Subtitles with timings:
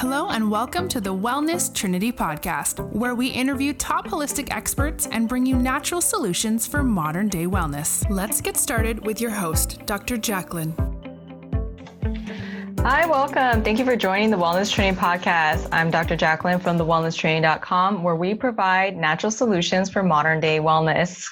[0.00, 5.26] Hello, and welcome to the Wellness Trinity podcast, where we interview top holistic experts and
[5.26, 8.04] bring you natural solutions for modern day wellness.
[8.10, 10.18] Let's get started with your host, Dr.
[10.18, 10.74] Jacqueline.
[12.80, 13.64] Hi, welcome.
[13.64, 15.66] Thank you for joining the Wellness Trinity podcast.
[15.72, 16.14] I'm Dr.
[16.14, 21.26] Jacqueline from thewellnesstrinity.com, where we provide natural solutions for modern day wellness.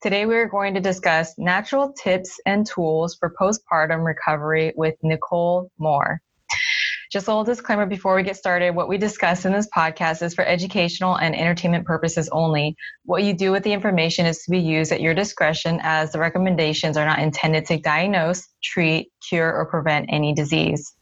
[0.00, 6.22] Today, we're going to discuss natural tips and tools for postpartum recovery with Nicole Moore.
[7.16, 10.34] Just a little disclaimer before we get started what we discuss in this podcast is
[10.34, 12.76] for educational and entertainment purposes only.
[13.06, 16.18] What you do with the information is to be used at your discretion, as the
[16.18, 20.94] recommendations are not intended to diagnose, treat, cure, or prevent any disease.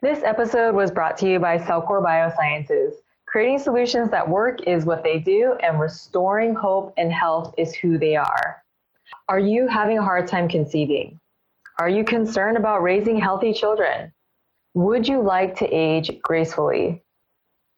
[0.00, 2.92] This episode was brought to you by Cellcore Biosciences.
[3.26, 7.98] Creating solutions that work is what they do, and restoring hope and health is who
[7.98, 8.62] they are.
[9.28, 11.20] Are you having a hard time conceiving?
[11.78, 14.10] Are you concerned about raising healthy children?
[14.74, 17.02] Would you like to age gracefully?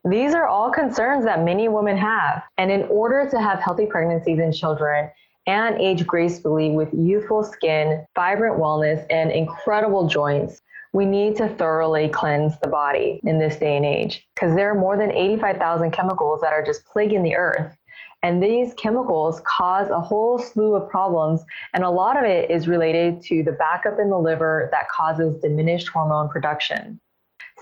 [0.04, 2.42] These are all concerns that many women have.
[2.58, 5.10] And in order to have healthy pregnancies and children
[5.46, 10.60] and age gracefully with youthful skin, vibrant wellness, and incredible joints,
[10.92, 14.78] we need to thoroughly cleanse the body in this day and age because there are
[14.78, 17.74] more than 85,000 chemicals that are just plaguing the earth.
[18.22, 21.44] And these chemicals cause a whole slew of problems.
[21.74, 25.40] And a lot of it is related to the backup in the liver that causes
[25.40, 27.00] diminished hormone production.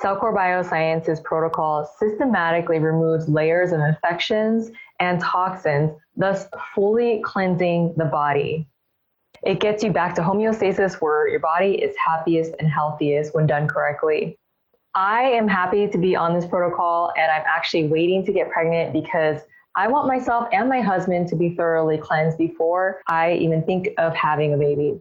[0.02, 8.66] Cellcore Biosciences protocol systematically removes layers of infections and toxins, thus fully cleansing the body.
[9.42, 13.68] It gets you back to homeostasis where your body is happiest and healthiest when done
[13.68, 14.38] correctly.
[14.94, 18.92] I am happy to be on this protocol and I'm actually waiting to get pregnant
[18.92, 19.40] because
[19.76, 24.14] I want myself and my husband to be thoroughly cleansed before I even think of
[24.14, 25.00] having a baby.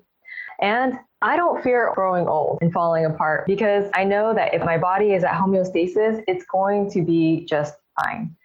[0.61, 4.77] And I don't fear growing old and falling apart because I know that if my
[4.77, 8.35] body is at homeostasis, it's going to be just fine.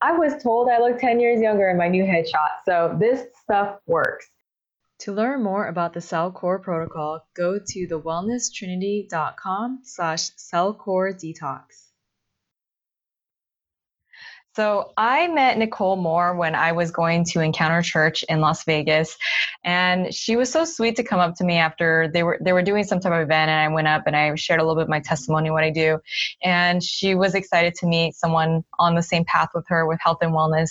[0.00, 3.78] I was told I look 10 years younger in my new headshot, so this stuff
[3.86, 4.28] works.
[5.00, 11.85] To learn more about the Cellcore protocol, go to thewellnesstrinity.com slash cellcore detox.
[14.56, 19.18] So I met Nicole Moore when I was going to Encounter Church in Las Vegas,
[19.64, 22.62] and she was so sweet to come up to me after they were they were
[22.62, 24.84] doing some type of event, and I went up and I shared a little bit
[24.84, 25.98] of my testimony, what I do,
[26.42, 30.18] and she was excited to meet someone on the same path with her with health
[30.22, 30.70] and wellness,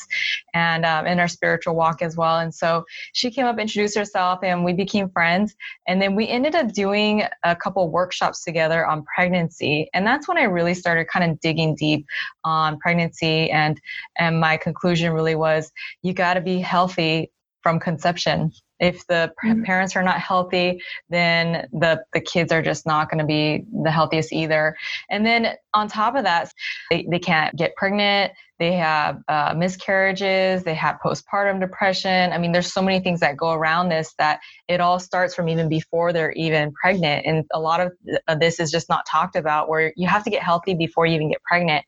[0.56, 2.40] and um, in our spiritual walk as well.
[2.40, 5.56] And so she came up, introduced herself, and we became friends.
[5.88, 10.40] And then we ended up doing a couple workshops together on pregnancy, and that's when
[10.40, 12.08] I really started kind of digging deep
[12.44, 13.75] on pregnancy and
[14.18, 15.72] and my conclusion really was
[16.02, 17.32] you got to be healthy
[17.66, 18.52] from conception.
[18.80, 19.64] If the mm-hmm.
[19.64, 23.90] parents are not healthy then the the kids are just not going to be the
[23.90, 24.76] healthiest either.
[25.10, 26.52] And then on top of that
[26.92, 32.32] they, they can't get pregnant they have uh, miscarriages they have postpartum depression.
[32.34, 35.50] I mean there's so many things that go around this that it all starts from
[35.50, 37.26] even before they're even pregnant.
[37.26, 40.44] And a lot of this is just not talked about where you have to get
[40.44, 41.84] healthy before you even get pregnant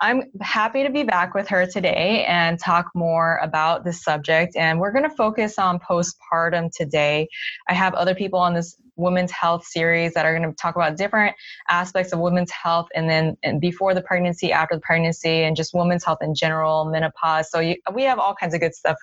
[0.00, 4.54] I'm happy to be back with her today and talk more about this subject.
[4.54, 7.28] And we're going to focus on postpartum today.
[7.68, 10.96] I have other people on this women's health series that are going to talk about
[10.96, 11.34] different
[11.68, 15.74] aspects of women's health and then and before the pregnancy, after the pregnancy, and just
[15.74, 17.50] women's health in general, menopause.
[17.50, 18.96] So you, we have all kinds of good stuff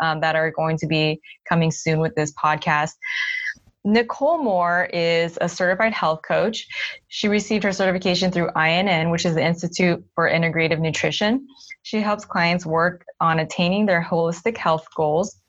[0.00, 2.92] um, that are going to be coming soon with this podcast.
[3.84, 6.66] Nicole Moore is a certified health coach.
[7.08, 11.46] She received her certification through IIN, which is the Institute for Integrative Nutrition.
[11.82, 15.40] She helps clients work on attaining their holistic health goals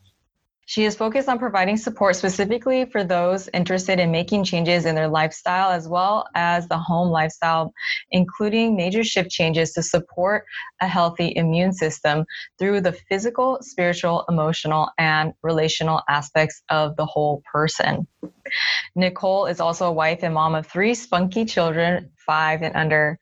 [0.70, 5.08] she is focused on providing support specifically for those interested in making changes in their
[5.08, 7.74] lifestyle as well as the home lifestyle,
[8.12, 10.46] including major shift changes to support
[10.80, 12.24] a healthy immune system
[12.60, 18.06] through the physical, spiritual, emotional, and relational aspects of the whole person.
[18.96, 23.18] Nicole is also a wife and mom of three spunky children, five and under.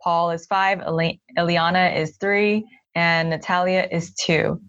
[0.00, 2.64] Paul is five, Eliana is three,
[2.94, 4.60] and Natalia is two.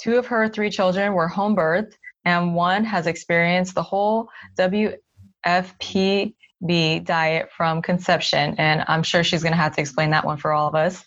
[0.00, 1.94] Two of her three children were home birthed,
[2.24, 4.28] and one has experienced the whole
[4.58, 6.34] WFPB
[7.04, 8.54] diet from conception.
[8.58, 11.04] And I'm sure she's going to have to explain that one for all of us.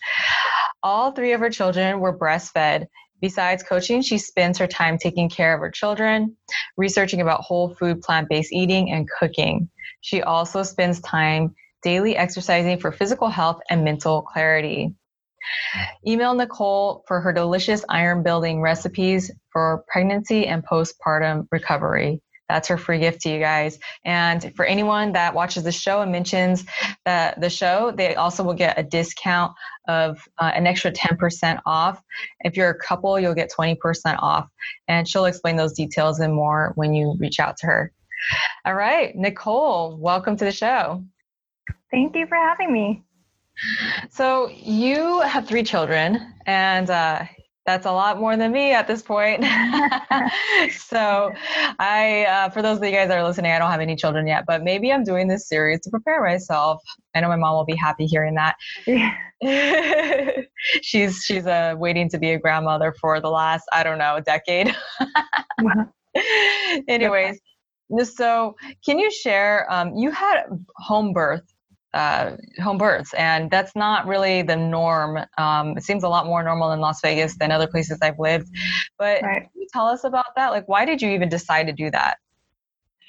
[0.82, 2.86] All three of her children were breastfed.
[3.20, 6.36] Besides coaching, she spends her time taking care of her children,
[6.78, 9.68] researching about whole food, plant based eating, and cooking.
[10.00, 14.94] She also spends time daily exercising for physical health and mental clarity.
[16.06, 22.20] Email Nicole for her delicious iron building recipes for pregnancy and postpartum recovery.
[22.50, 23.78] That's her free gift to you guys.
[24.04, 26.64] And for anyone that watches the show and mentions
[27.04, 29.52] the, the show, they also will get a discount
[29.86, 32.02] of uh, an extra 10% off.
[32.40, 33.76] If you're a couple, you'll get 20%
[34.18, 34.48] off.
[34.88, 37.92] And she'll explain those details and more when you reach out to her.
[38.64, 41.04] All right, Nicole, welcome to the show.
[41.92, 43.04] Thank you for having me.
[44.10, 47.24] So, you have three children, and uh,
[47.66, 49.44] that's a lot more than me at this point.
[50.72, 51.32] so,
[51.78, 54.26] I, uh, for those of you guys that are listening, I don't have any children
[54.26, 56.82] yet, but maybe I'm doing this series to prepare myself.
[57.14, 58.56] I know my mom will be happy hearing that.
[58.86, 59.14] Yeah.
[60.82, 64.74] she's she's uh, waiting to be a grandmother for the last I don't know decade.
[66.88, 67.40] Anyways,
[68.04, 69.66] so can you share?
[69.72, 70.44] Um, you had
[70.76, 71.44] home birth
[71.94, 75.18] uh, home births, and that's not really the norm.
[75.38, 78.48] Um, it seems a lot more normal in Las Vegas than other places I've lived.
[78.98, 79.42] But right.
[79.42, 80.50] can you tell us about that?
[80.50, 82.18] Like, why did you even decide to do that?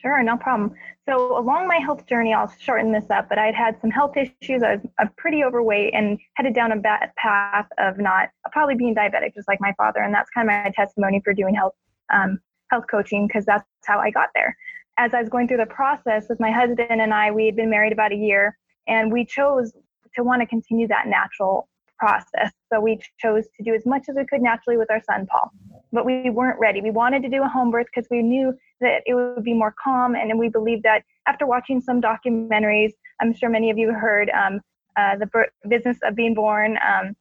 [0.01, 0.73] Sure, no problem.
[1.07, 4.63] So along my health journey, I'll shorten this up, but I'd had some health issues.
[4.63, 8.95] I was uh, pretty overweight and headed down a bad path of not probably being
[8.95, 9.99] diabetic, just like my father.
[9.99, 11.73] And that's kind of my testimony for doing health
[12.11, 12.39] um,
[12.71, 14.55] health coaching because that's how I got there.
[14.97, 17.69] As I was going through the process with my husband and I, we had been
[17.69, 18.57] married about a year
[18.87, 19.73] and we chose
[20.15, 21.67] to want to continue that natural
[22.01, 22.51] process.
[22.71, 25.51] So we chose to do as much as we could naturally with our son, Paul.
[25.93, 26.81] But we weren't ready.
[26.81, 29.73] We wanted to do a home birth because we knew that it would be more
[29.81, 30.15] calm.
[30.15, 34.61] And we believed that after watching some documentaries, I'm sure many of you heard um,
[34.97, 37.15] uh, The Business of Being Born, um,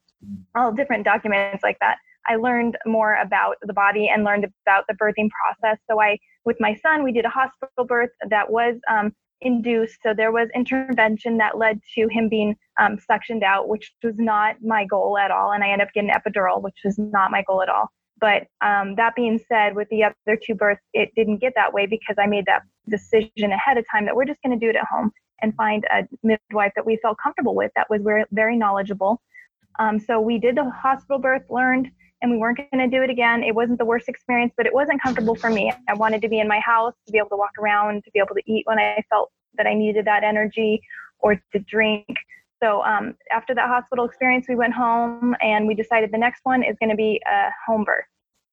[0.55, 1.97] all different documents like that.
[2.27, 5.79] I learned more about the body and learned about the birthing process.
[5.89, 9.97] So I, with my son, we did a hospital birth that was um, induced.
[10.03, 14.55] So there was intervention that led to him being um, suctioned out, which was not
[14.61, 15.53] my goal at all.
[15.53, 17.89] And I ended up getting epidural, which was not my goal at all.
[18.19, 21.87] But um, that being said, with the other two births, it didn't get that way
[21.87, 24.75] because I made that decision ahead of time that we're just going to do it
[24.75, 25.11] at home
[25.41, 29.19] and find a midwife that we felt comfortable with that was very, very knowledgeable.
[29.79, 31.89] Um, so we did the hospital birth, learned
[32.21, 33.43] and we weren't going to do it again.
[33.43, 35.71] It wasn't the worst experience, but it wasn't comfortable for me.
[35.87, 38.19] I wanted to be in my house, to be able to walk around, to be
[38.19, 40.81] able to eat when I felt that I needed that energy
[41.19, 42.07] or to drink.
[42.61, 46.63] So um, after that hospital experience, we went home and we decided the next one
[46.63, 48.05] is going to be a home birth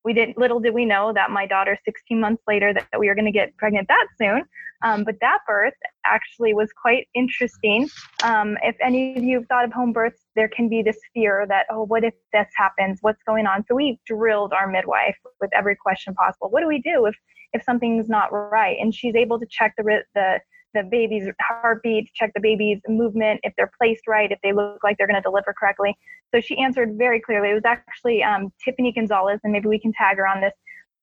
[0.05, 0.39] we didn't.
[0.39, 3.27] Little did we know that my daughter 16 months later that, that we were going
[3.27, 4.43] to get pregnant that soon
[4.83, 5.75] um, but that birth
[6.09, 7.89] actually was quite interesting
[8.23, 11.47] um, if any of you have thought of home births there can be this fear
[11.49, 15.51] that oh what if this happens what's going on so we drilled our midwife with
[15.55, 17.15] every question possible what do we do if
[17.53, 20.39] if something's not right and she's able to check the the
[20.75, 24.97] the baby's heartbeat, check the baby's movement, if they're placed right, if they look like
[24.99, 25.97] they're going to deliver correctly.
[26.35, 27.51] So she answered very clearly.
[27.51, 30.53] It was actually um, Tiffany Gonzalez, and maybe we can tag her on this.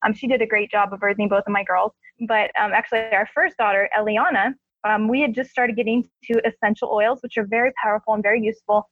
[0.05, 1.93] Um, she did a great job of birthing both of my girls.
[2.27, 4.53] But um, actually, our first daughter, Eliana,
[4.85, 8.41] um, we had just started getting to essential oils, which are very powerful and very
[8.41, 8.89] useful.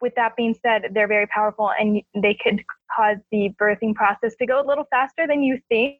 [0.00, 2.64] With that being said, they're very powerful and they could
[2.96, 5.98] cause the birthing process to go a little faster than you think.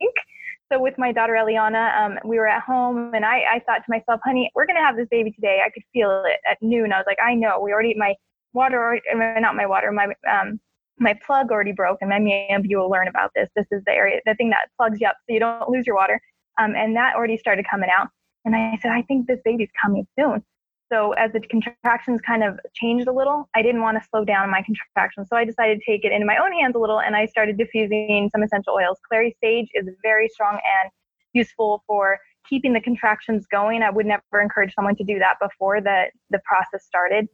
[0.73, 3.89] So with my daughter Eliana, um, we were at home, and I, I thought to
[3.89, 6.93] myself, "Honey, we're gonna have this baby today." I could feel it at noon.
[6.93, 8.15] I was like, "I know." We already my
[8.53, 10.61] water, not my water, my um,
[10.99, 13.49] my plug already broke, and many of you will learn about this.
[13.57, 15.97] This is the area, the thing that plugs you up so you don't lose your
[15.97, 16.21] water,
[16.59, 18.09] um, and that already started coming out.
[18.55, 20.43] And I said, "I think this baby's coming soon."
[20.91, 24.51] So as the contractions kind of changed a little, I didn't want to slow down
[24.51, 25.29] my contractions.
[25.29, 27.59] So I decided to take it into my own hands a little and I started
[27.59, 28.99] diffusing some essential oils.
[29.07, 30.91] Clary sage is very strong and
[31.35, 32.19] useful for
[32.49, 33.83] keeping the contractions going.
[33.83, 37.29] I would never encourage someone to do that before the, the process started.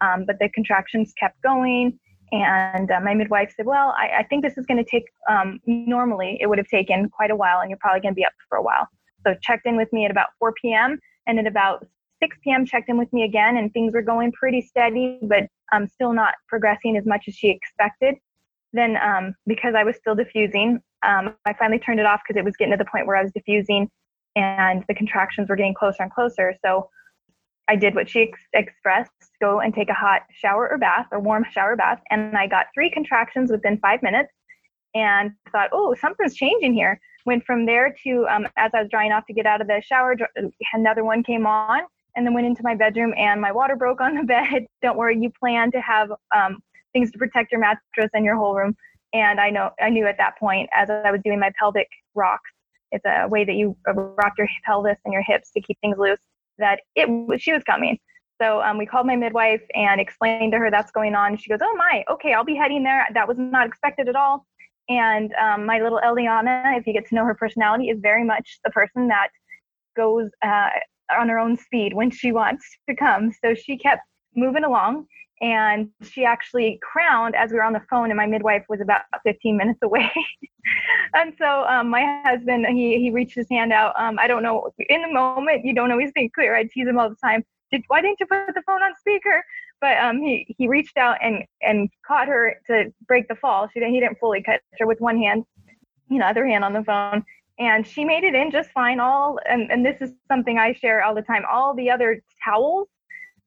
[0.00, 1.98] Um, but the contractions kept going.
[2.32, 5.60] And uh, my midwife said, Well, I, I think this is going to take, um,
[5.64, 8.32] normally it would have taken quite a while and you're probably going to be up
[8.48, 8.88] for a while.
[9.24, 10.98] So checked in with me at about 4 p.m.
[11.26, 11.86] And at about
[12.22, 12.64] 6 p.m.
[12.64, 16.34] checked in with me again, and things were going pretty steady, but um, still not
[16.48, 18.14] progressing as much as she expected.
[18.72, 22.44] Then, um, because I was still diffusing, um, I finally turned it off because it
[22.44, 23.90] was getting to the point where I was diffusing
[24.34, 26.54] and the contractions were getting closer and closer.
[26.64, 26.90] So
[27.68, 31.20] I did what she ex- expressed go and take a hot shower or bath or
[31.20, 32.00] warm shower bath.
[32.10, 34.30] And I got three contractions within five minutes
[34.94, 37.00] and thought, oh, something's changing here.
[37.26, 39.82] Went from there to, um, as I was drying off to get out of the
[39.84, 40.16] shower,
[40.72, 41.82] another one came on
[42.16, 44.66] and then went into my bedroom and my water broke on the bed.
[44.82, 46.58] Don't worry, you plan to have um,
[46.92, 48.74] things to protect your mattress and your whole room.
[49.12, 52.50] And I know I knew at that point as I was doing my pelvic rocks,
[52.90, 56.18] it's a way that you rock your pelvis and your hips to keep things loose.
[56.58, 57.08] That it
[57.40, 57.98] she was coming.
[58.40, 61.36] So um, we called my midwife and explained to her that's going on.
[61.36, 63.06] She goes, "Oh my, okay, I'll be heading there.
[63.14, 64.46] That was not expected at all."
[64.88, 68.60] And um, my little Eliana, if you get to know her personality, is very much
[68.64, 69.28] the person that
[69.96, 70.68] goes uh,
[71.18, 73.32] on her own speed when she wants to come.
[73.44, 74.02] So she kept
[74.34, 75.06] moving along
[75.40, 79.02] and she actually crowned as we were on the phone and my midwife was about
[79.24, 80.10] 15 minutes away.
[81.14, 84.68] And so um, my husband he, he reached his hand out um, i don't know
[84.88, 86.56] in the moment you don't always think clear.
[86.56, 87.44] I tease him all the time.
[87.70, 89.44] Did, why didn't you put the phone on speaker
[89.80, 93.80] but um, he, he reached out and, and caught her to break the fall she
[93.80, 95.44] didn't, he didn't fully catch her with one hand
[96.08, 97.24] you know other hand on the phone
[97.58, 101.02] and she made it in just fine all and, and this is something i share
[101.02, 102.88] all the time all the other towels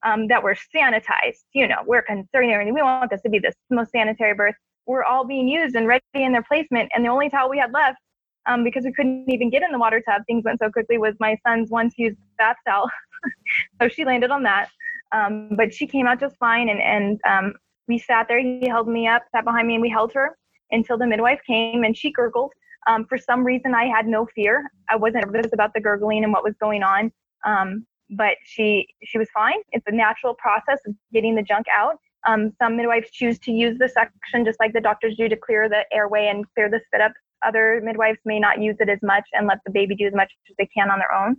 [0.04, 1.44] um, that were sanitized.
[1.54, 4.56] You know, we're concerned we want this to be the most sanitary birth.
[4.86, 6.90] We're all being used and ready in their placement.
[6.94, 8.00] And the only towel we had left,
[8.48, 11.16] um, because we couldn't even get in the water tub, things went so quickly, was
[11.20, 12.90] my son's once used bath towel.
[13.82, 14.70] so she landed on that.
[15.12, 16.70] Um, but she came out just fine.
[16.70, 17.54] And, and um,
[17.88, 18.40] we sat there.
[18.40, 20.38] He held me up, sat behind me, and we held her
[20.72, 22.52] until the midwife came and she gurgled.
[22.88, 24.72] Um, for some reason, I had no fear.
[24.90, 27.12] I wasn't nervous about the gurgling and what was going on.
[27.46, 29.60] Um, but she she was fine.
[29.72, 31.98] It's a natural process of getting the junk out.
[32.28, 35.70] Um, some midwives choose to use the suction just like the doctors do to clear
[35.70, 37.14] the airway and clear the spit up.
[37.46, 40.34] Other midwives may not use it as much and let the baby do as much
[40.50, 41.38] as they can on their own.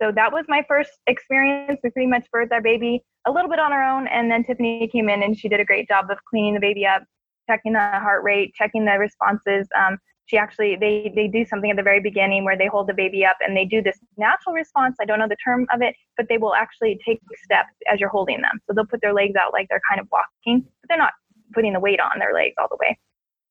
[0.00, 1.78] So that was my first experience.
[1.84, 4.88] We pretty much birthed our baby a little bit on our own, and then Tiffany
[4.88, 7.02] came in and she did a great job of cleaning the baby up,
[7.48, 9.68] checking the heart rate, checking the responses.
[9.78, 12.94] Um, she actually they they do something at the very beginning where they hold the
[12.94, 14.96] baby up and they do this natural response.
[15.00, 18.10] I don't know the term of it but they will actually take steps as you're
[18.10, 18.60] holding them.
[18.66, 21.14] So they'll put their legs out like they're kind of walking but they're not
[21.52, 22.96] putting the weight on their legs all the way.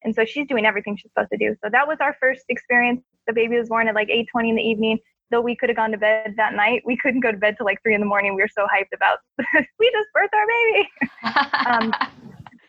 [0.03, 1.53] And so she's doing everything she's supposed to do.
[1.62, 3.01] So that was our first experience.
[3.27, 5.00] The baby was born at like 8.20 in the evening
[5.31, 7.65] though we could have gone to bed that night we couldn't go to bed till
[7.65, 9.19] like 3 in the morning we were so hyped about
[9.79, 10.89] we just birthed our baby
[11.69, 12.09] um,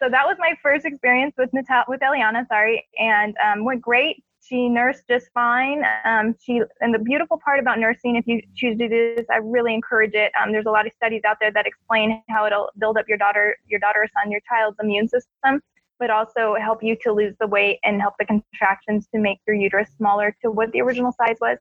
[0.02, 4.24] so that was my first experience with Natal- with Eliana, sorry, and um, went great.
[4.42, 5.84] She nursed just fine.
[6.06, 9.36] Um, she and the beautiful part about nursing, if you choose to do this, I
[9.36, 10.32] really encourage it.
[10.42, 13.18] Um, there's a lot of studies out there that explain how it'll build up your
[13.18, 15.60] daughter, your daughter or son, your child's immune system,
[15.98, 19.54] but also help you to lose the weight and help the contractions to make your
[19.54, 21.58] uterus smaller to what the original size was.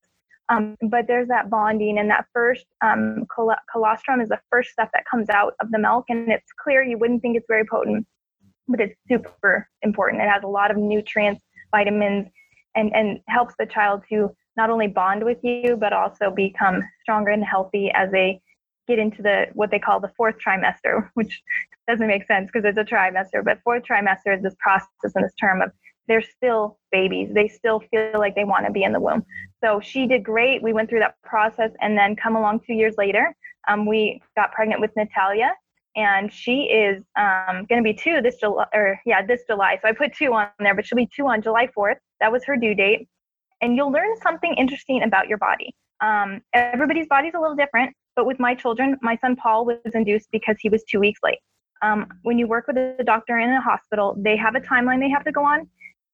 [0.49, 4.89] Um, but there's that bonding, and that first um, col- colostrum is the first stuff
[4.93, 6.83] that comes out of the milk, and it's clear.
[6.83, 8.07] You wouldn't think it's very potent,
[8.67, 10.23] but it's super important.
[10.23, 12.27] It has a lot of nutrients, vitamins,
[12.75, 17.31] and, and helps the child to not only bond with you, but also become stronger
[17.31, 18.41] and healthy as they
[18.87, 21.41] get into the what they call the fourth trimester, which
[21.87, 25.33] doesn't make sense because it's a trimester, but fourth trimester is this process and this
[25.39, 25.71] term of
[26.09, 27.29] they're still babies.
[27.33, 29.23] They still feel like they want to be in the womb.
[29.63, 30.61] So she did great.
[30.61, 33.33] We went through that process and then come along two years later,
[33.69, 35.51] um, we got pregnant with Natalia
[35.95, 39.77] and she is um, going to be two this July, or yeah, this July.
[39.81, 41.97] So I put two on there, but she'll be two on July 4th.
[42.21, 43.07] That was her due date.
[43.61, 45.75] And you'll learn something interesting about your body.
[46.01, 50.29] Um, everybody's body's a little different, but with my children, my son Paul was induced
[50.31, 51.39] because he was two weeks late.
[51.81, 55.09] Um, when you work with a doctor in a hospital, they have a timeline they
[55.09, 55.67] have to go on,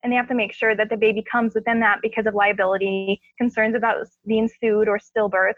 [0.06, 3.20] and they have to make sure that the baby comes within that because of liability,
[3.40, 5.56] concerns about being sued or stillbirth,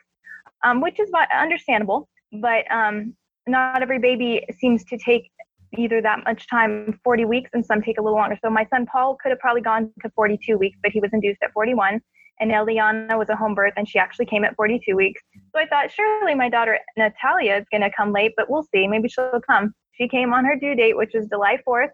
[0.63, 2.07] um, which is understandable.
[2.31, 3.13] But um,
[3.45, 5.29] not every baby seems to take
[5.77, 8.37] either that much time 40 weeks and some take a little longer.
[8.41, 11.43] So my son paul could have probably gone to 42 weeks but he was induced
[11.43, 11.99] at 41
[12.39, 15.21] and eliana was a home birth and she actually came at 42 weeks.
[15.53, 18.87] So i thought surely my daughter natalia is going to come late but we'll see.
[18.87, 19.73] Maybe she'll come.
[19.91, 21.89] She came on her due date which is july 4th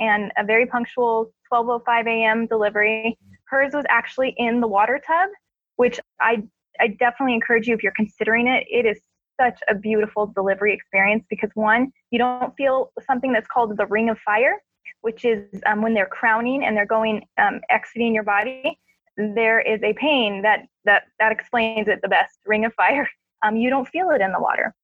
[0.00, 5.28] and a very punctual 12.05 a.m delivery hers was actually in the water tub
[5.76, 6.42] which i
[6.80, 9.00] i definitely encourage you if you're considering it it is
[9.40, 14.08] such a beautiful delivery experience because one, you don't feel something that's called the ring
[14.10, 14.60] of fire,
[15.00, 18.78] which is um, when they're crowning and they're going um, exiting your body.
[19.16, 22.38] There is a pain that that that explains it the best.
[22.46, 23.08] Ring of fire.
[23.42, 24.74] Um, you don't feel it in the water.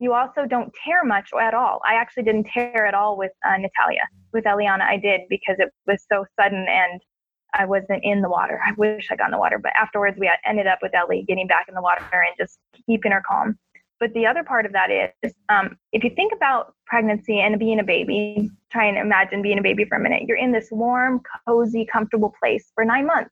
[0.00, 1.80] You also don't tear much at all.
[1.86, 4.02] I actually didn't tear at all with uh, Natalia.
[4.32, 7.00] With Eliana, I did because it was so sudden and
[7.54, 8.60] I wasn't in the water.
[8.64, 11.46] I wish I got in the water, but afterwards we ended up with Ellie getting
[11.46, 13.58] back in the water and just keeping her calm.
[14.00, 14.90] But the other part of that
[15.22, 19.58] is um, if you think about pregnancy and being a baby, try and imagine being
[19.58, 20.22] a baby for a minute.
[20.28, 23.30] You're in this warm, cozy, comfortable place for nine months.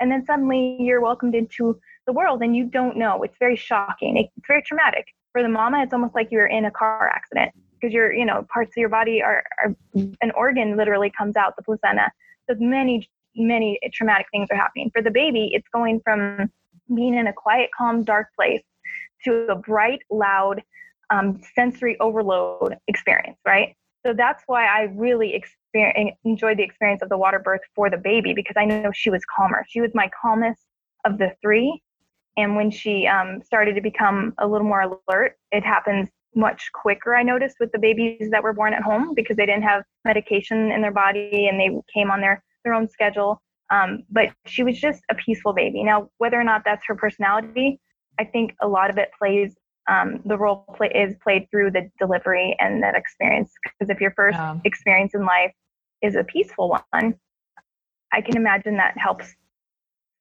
[0.00, 3.22] And then suddenly you're welcomed into the world and you don't know.
[3.22, 4.16] It's very shocking.
[4.16, 5.06] It's very traumatic.
[5.36, 8.46] For the mama, it's almost like you're in a car accident because you're, you know,
[8.50, 12.10] parts of your body are, are an organ literally comes out, the placenta.
[12.48, 14.90] So many, many traumatic things are happening.
[14.94, 16.50] For the baby, it's going from
[16.94, 18.62] being in a quiet, calm, dark place
[19.24, 20.62] to a bright, loud,
[21.10, 23.76] um, sensory overload experience, right?
[24.06, 27.98] So that's why I really experience, enjoyed the experience of the water birth for the
[27.98, 29.66] baby because I know she was calmer.
[29.68, 30.62] She was my calmest
[31.04, 31.82] of the three.
[32.36, 37.14] And when she um, started to become a little more alert, it happens much quicker,
[37.14, 40.70] I noticed, with the babies that were born at home because they didn't have medication
[40.70, 43.40] in their body and they came on their, their own schedule.
[43.70, 45.82] Um, but she was just a peaceful baby.
[45.82, 47.80] Now, whether or not that's her personality,
[48.18, 49.56] I think a lot of it plays
[49.88, 53.52] um, the role play is played through the delivery and that experience.
[53.62, 54.56] Because if your first yeah.
[54.64, 55.52] experience in life
[56.02, 57.14] is a peaceful one,
[58.12, 59.34] I can imagine that helps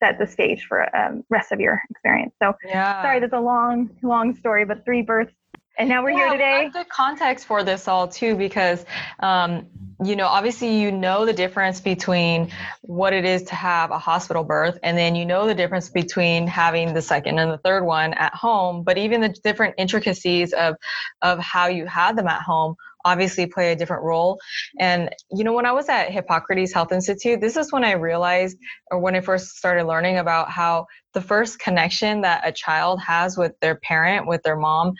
[0.03, 2.33] set the stage for um, rest of your experience.
[2.41, 3.01] So yeah.
[3.01, 5.33] sorry, that's a long, long story, but three births
[5.77, 6.69] and now we're yeah, here today.
[6.71, 8.85] Good context for this all too, because
[9.19, 9.67] um,
[10.03, 14.43] you know, obviously you know the difference between what it is to have a hospital
[14.43, 18.13] birth, and then you know the difference between having the second and the third one
[18.13, 18.83] at home.
[18.83, 20.75] But even the different intricacies of
[21.21, 22.75] of how you had them at home
[23.05, 24.39] obviously play a different role.
[24.79, 28.57] And, you know, when I was at Hippocrates Health Institute, this is when I realized,
[28.91, 33.37] or when I first started learning about how the first connection that a child has
[33.37, 34.93] with their parent, with their mom,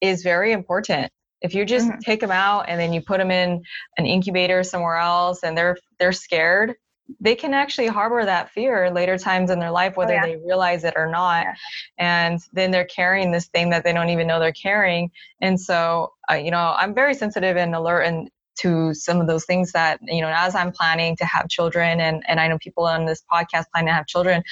[0.00, 1.12] is very important.
[1.42, 1.98] If you just mm-hmm.
[2.00, 3.62] take them out and then you put them in
[3.98, 6.74] an incubator somewhere else and they're they're scared,
[7.18, 10.26] they can actually harbor that fear later times in their life, oh, whether oh, yeah.
[10.26, 11.44] they realize it or not.
[11.44, 11.54] Yeah.
[11.98, 15.10] And then they're carrying this thing that they don't even know they're carrying.
[15.40, 19.46] And so, uh, you know, I'm very sensitive and alert and to some of those
[19.46, 22.84] things that, you know, as I'm planning to have children and, and I know people
[22.84, 24.42] on this podcast plan to have children,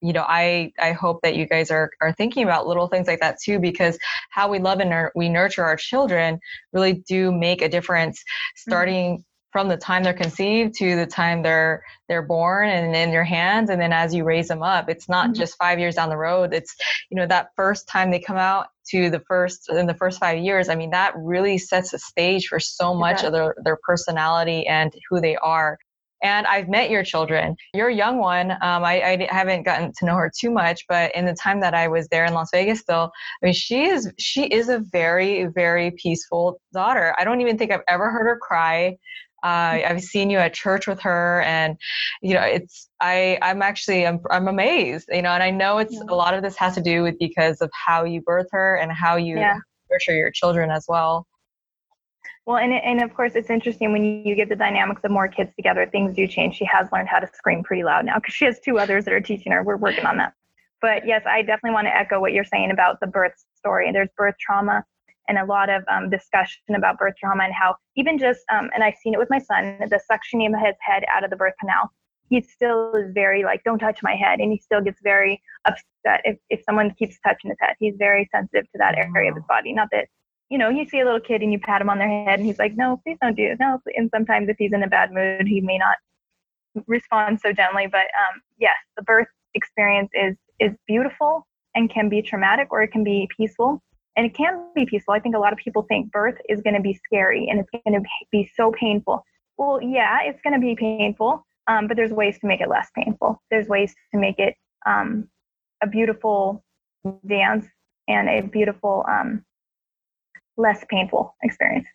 [0.00, 3.20] you know, I, I hope that you guys are, are thinking about little things like
[3.20, 3.98] that too, because
[4.30, 6.40] how we love and nur- we nurture our children
[6.72, 8.70] really do make a difference mm-hmm.
[8.70, 13.12] starting mm-hmm from the time they're conceived to the time they're they're born and in
[13.12, 15.34] your hands and then as you raise them up it's not mm-hmm.
[15.34, 16.74] just 5 years down the road it's
[17.10, 20.38] you know that first time they come out to the first in the first 5
[20.38, 24.66] years i mean that really sets a stage for so much of their their personality
[24.66, 25.78] and who they are
[26.22, 27.56] and I've met your children.
[27.74, 31.26] Your young one, um, I, I, haven't gotten to know her too much, but in
[31.26, 33.10] the time that I was there in Las Vegas, still,
[33.42, 37.14] I mean, she is she is a very very peaceful daughter.
[37.18, 38.96] I don't even think I've ever heard her cry.
[39.42, 41.76] Uh, I've seen you at church with her, and
[42.20, 45.94] you know, it's I I'm actually I'm I'm amazed, you know, and I know it's
[45.94, 46.02] yeah.
[46.08, 48.92] a lot of this has to do with because of how you birth her and
[48.92, 49.58] how you yeah.
[49.90, 51.26] nurture your children as well.
[52.46, 55.52] Well, and and of course, it's interesting when you get the dynamics of more kids
[55.56, 56.56] together, things do change.
[56.56, 59.14] She has learned how to scream pretty loud now because she has two others that
[59.14, 59.62] are teaching her.
[59.62, 60.34] We're working on that.
[60.80, 63.92] But yes, I definitely want to echo what you're saying about the birth story.
[63.92, 64.84] There's birth trauma
[65.32, 68.84] and a lot of um, discussion about birth trauma and how even just um, and
[68.84, 71.54] I've seen it with my son the suctioning of his head out of the birth
[71.58, 71.90] canal.
[72.28, 76.20] He still is very like don't touch my head and he still gets very upset
[76.24, 77.76] if, if someone keeps touching his head.
[77.78, 79.72] He's very sensitive to that area of his body.
[79.72, 80.08] Not that
[80.50, 82.46] you know you see a little kid and you pat him on their head and
[82.46, 83.58] he's like no please don't do it.
[83.58, 85.96] No and sometimes if he's in a bad mood he may not
[86.86, 87.86] respond so gently.
[87.90, 92.92] But um, yes the birth experience is is beautiful and can be traumatic or it
[92.92, 93.82] can be peaceful
[94.16, 95.14] and it can be peaceful.
[95.14, 97.70] I think a lot of people think birth is going to be scary and it's
[97.70, 99.24] going to be so painful.
[99.56, 102.90] Well, yeah, it's going to be painful, um, but there's ways to make it less
[102.94, 103.40] painful.
[103.50, 104.54] There's ways to make it
[104.86, 105.28] um,
[105.82, 106.64] a beautiful
[107.26, 107.66] dance
[108.08, 109.44] and a beautiful, um,
[110.56, 111.86] less painful experience.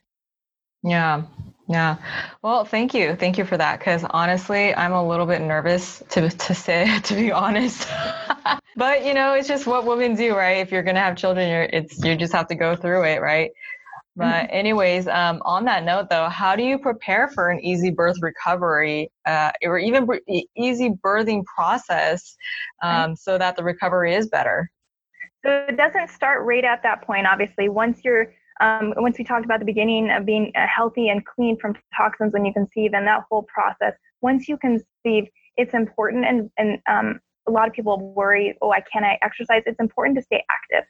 [0.83, 1.23] Yeah,
[1.67, 1.97] yeah.
[2.41, 3.15] Well, thank you.
[3.15, 3.79] Thank you for that.
[3.81, 7.87] Cause honestly, I'm a little bit nervous to, to say, to be honest.
[8.75, 10.57] but you know, it's just what women do, right?
[10.57, 13.21] If you're going to have children, you're, it's, you just have to go through it.
[13.21, 13.51] Right.
[14.17, 14.55] But mm-hmm.
[14.55, 19.11] anyways, um, on that note though, how do you prepare for an easy birth recovery,
[19.27, 20.07] uh, or even
[20.55, 22.35] easy birthing process,
[22.81, 24.71] um, so that the recovery is better?
[25.45, 27.27] So it doesn't start right at that point.
[27.27, 31.25] Obviously, once you're um, once we talked about the beginning of being uh, healthy and
[31.25, 36.25] clean from toxins when you conceive and that whole process, once you conceive, it's important.
[36.25, 39.63] And, and um, a lot of people worry, oh, I can't I exercise.
[39.65, 40.87] It's important to stay active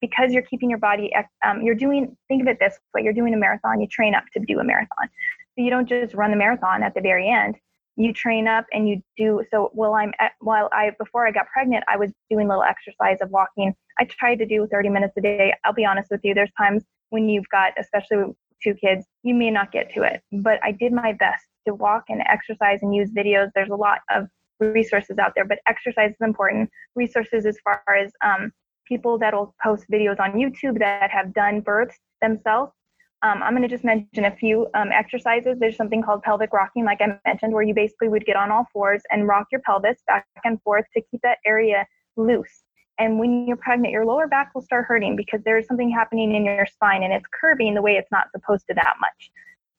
[0.00, 1.12] because you're keeping your body,
[1.44, 4.24] um, you're doing, think of it this way, you're doing a marathon, you train up
[4.32, 5.08] to do a marathon.
[5.56, 7.56] So you don't just run the marathon at the very end.
[7.96, 11.48] You train up and you do, so while I'm, at, while I, before I got
[11.48, 13.74] pregnant, I was doing little exercise of walking.
[13.98, 15.52] I tried to do 30 minutes a day.
[15.64, 19.50] I'll be honest with you, there's times when you've got, especially two kids, you may
[19.50, 20.22] not get to it.
[20.32, 23.50] But I did my best to walk and exercise and use videos.
[23.54, 24.28] There's a lot of
[24.60, 26.70] resources out there, but exercise is important.
[26.96, 28.52] Resources as far as um,
[28.86, 32.72] people that will post videos on YouTube that have done births themselves.
[33.22, 35.58] Um, I'm going to just mention a few um, exercises.
[35.58, 38.66] There's something called pelvic rocking, like I mentioned, where you basically would get on all
[38.72, 41.84] fours and rock your pelvis back and forth to keep that area
[42.16, 42.62] loose.
[42.98, 46.44] And when you're pregnant, your lower back will start hurting because there's something happening in
[46.44, 49.30] your spine and it's curving the way it's not supposed to that much.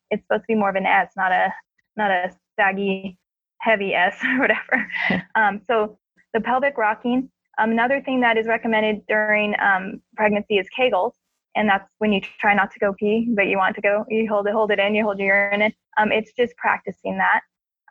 [0.09, 1.53] it's supposed to be more of an S, not a
[1.97, 3.17] not a saggy,
[3.59, 4.87] heavy S or whatever.
[5.35, 5.97] um, so
[6.33, 7.29] the pelvic rocking.
[7.59, 11.11] Um, another thing that is recommended during um, pregnancy is Kegels,
[11.55, 14.05] and that's when you try not to go pee, but you want to go.
[14.07, 15.73] You hold it, hold it in, you hold your urine in.
[15.97, 17.41] Um, it's just practicing that.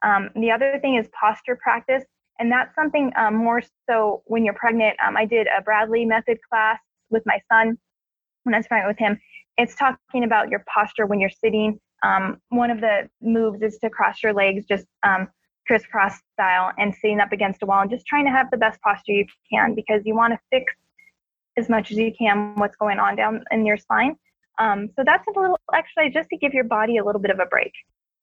[0.03, 2.05] Um, the other thing is posture practice,
[2.39, 4.97] and that's something um, more so when you're pregnant.
[5.05, 6.79] Um, I did a Bradley method class
[7.11, 7.79] with my son
[8.45, 9.21] when I was pregnant with him.
[9.57, 11.81] It's talking about your posture when you're sitting.
[12.05, 15.29] Um, one of the moves is to cross your legs just um,
[15.67, 18.81] crisscross style and sitting up against a wall and just trying to have the best
[18.81, 20.73] posture you can because you want to fix
[21.57, 24.15] as much as you can what's going on down in your spine.
[24.61, 27.41] Um, so that's a little exercise just to give your body a little bit of
[27.41, 27.73] a break.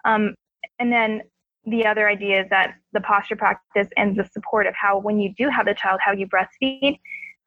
[0.05, 0.35] Um,
[0.79, 1.21] and then
[1.65, 5.33] the other idea is that the posture practice and the support of how, when you
[5.37, 6.99] do have the child, how you breastfeed.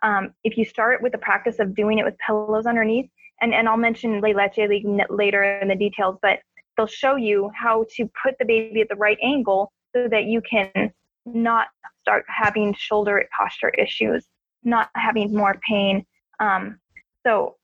[0.02, 3.08] Um, if you start with the practice of doing it with pillows underneath,
[3.40, 6.40] and, and I'll mention La Leche League later in the details, but
[6.76, 10.40] they'll show you how to put the baby at the right angle so that you
[10.40, 10.92] can
[11.24, 11.68] not
[12.00, 14.26] start having shoulder posture issues,
[14.64, 16.04] not having more pain.
[16.40, 16.78] Um,
[17.24, 17.56] so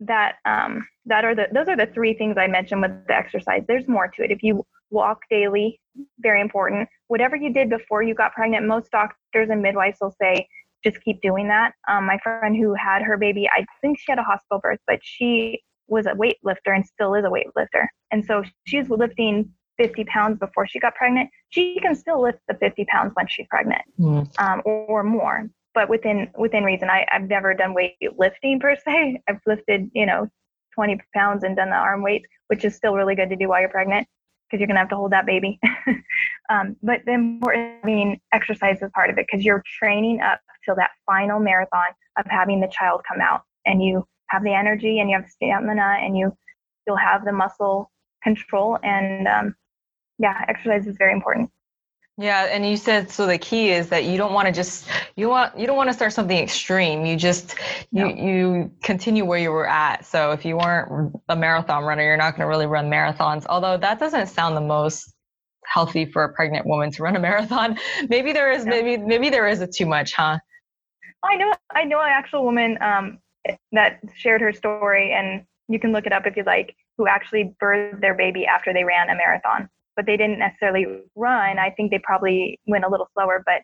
[0.00, 3.62] that um, that are the those are the three things I mentioned with the exercise.
[3.68, 4.30] There's more to it.
[4.30, 5.80] If you walk daily,
[6.18, 6.88] very important.
[7.08, 10.46] Whatever you did before you got pregnant, most doctors and midwives will say
[10.82, 11.72] just keep doing that.
[11.88, 15.00] Um, my friend who had her baby, I think she had a hospital birth, but
[15.02, 17.86] she was a weightlifter and still is a weightlifter.
[18.10, 21.30] And so she's lifting 50 pounds before she got pregnant.
[21.48, 24.28] She can still lift the 50 pounds when she's pregnant mm.
[24.38, 26.88] um, or, or, more, but within within reason.
[26.88, 29.20] I, I've never done weight lifting per se.
[29.28, 30.28] I've lifted, you know,
[30.74, 33.60] 20 pounds and done the arm weights, which is still really good to do while
[33.60, 34.06] you're pregnant
[34.48, 35.58] because you're going to have to hold that baby.
[36.50, 40.40] um, but the important, I mean, exercise is part of it because you're training up
[40.64, 45.00] till that final marathon of having the child come out and you have the energy
[45.00, 46.36] and you have stamina and you
[46.86, 47.90] you'll have the muscle
[48.22, 49.54] control and um,
[50.18, 51.50] yeah exercise is very important
[52.16, 55.28] yeah and you said so the key is that you don't want to just you
[55.28, 57.04] want you don't want to start something extreme.
[57.04, 57.56] You just
[57.92, 58.06] no.
[58.06, 60.04] you you continue where you were at.
[60.04, 63.46] So if you weren't a marathon runner you're not going to really run marathons.
[63.48, 65.12] Although that doesn't sound the most
[65.66, 67.78] healthy for a pregnant woman to run a marathon.
[68.08, 70.38] Maybe there is maybe maybe there is a too much huh?
[71.24, 73.18] I know I know an actual woman um,
[73.72, 77.54] that shared her story, and you can look it up if you like, who actually
[77.62, 79.68] birthed their baby after they ran a marathon.
[79.96, 81.58] But they didn't necessarily run.
[81.58, 83.42] I think they probably went a little slower.
[83.44, 83.62] But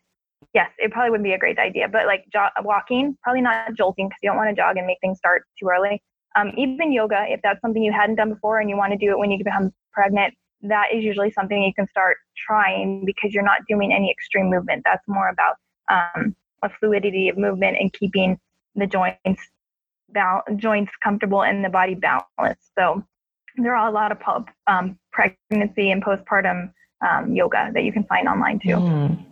[0.53, 1.87] yes, it probably wouldn't be a great idea.
[1.87, 4.97] But like jo- walking, probably not jolting because you don't want to jog and make
[5.01, 6.01] things start too early.
[6.35, 9.11] Um, even yoga, if that's something you hadn't done before and you want to do
[9.11, 13.43] it when you become pregnant, that is usually something you can start trying because you're
[13.43, 14.83] not doing any extreme movement.
[14.85, 15.55] That's more about
[15.89, 18.39] um, a fluidity of movement and keeping
[18.75, 19.41] the joints
[20.57, 22.71] joints comfortable and the body balanced.
[22.77, 23.03] So
[23.57, 26.71] there are a lot of um, pregnancy and postpartum
[27.07, 28.75] um, yoga that you can find online too.
[28.75, 29.25] Mm.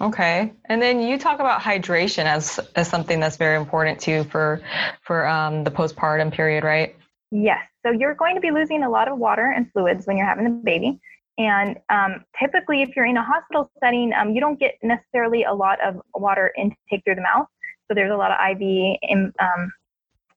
[0.00, 4.60] Okay, and then you talk about hydration as as something that's very important too for
[5.02, 6.94] for um, the postpartum period, right?
[7.30, 7.58] Yes.
[7.84, 10.46] So you're going to be losing a lot of water and fluids when you're having
[10.46, 11.00] a baby.
[11.36, 15.54] And um, typically, if you're in a hospital setting, um, you don't get necessarily a
[15.54, 17.46] lot of water intake through the mouth.
[17.86, 19.72] So there's a lot of IV in, um,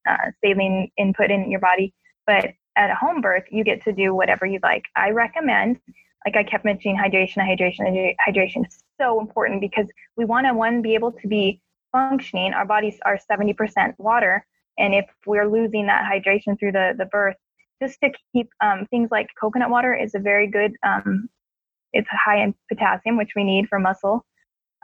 [0.08, 1.94] uh, saline input in your body.
[2.28, 4.84] But at a home birth, you get to do whatever you like.
[4.96, 5.80] I recommend,
[6.26, 10.82] like I kept mentioning, hydration, hydration, hydration is so important because we want to one
[10.82, 12.54] be able to be functioning.
[12.54, 14.46] Our bodies are 70% water,
[14.78, 17.36] and if we're losing that hydration through the the birth,
[17.82, 21.28] just to keep um, things like coconut water is a very good um,
[21.94, 24.26] it's high in potassium which we need for muscle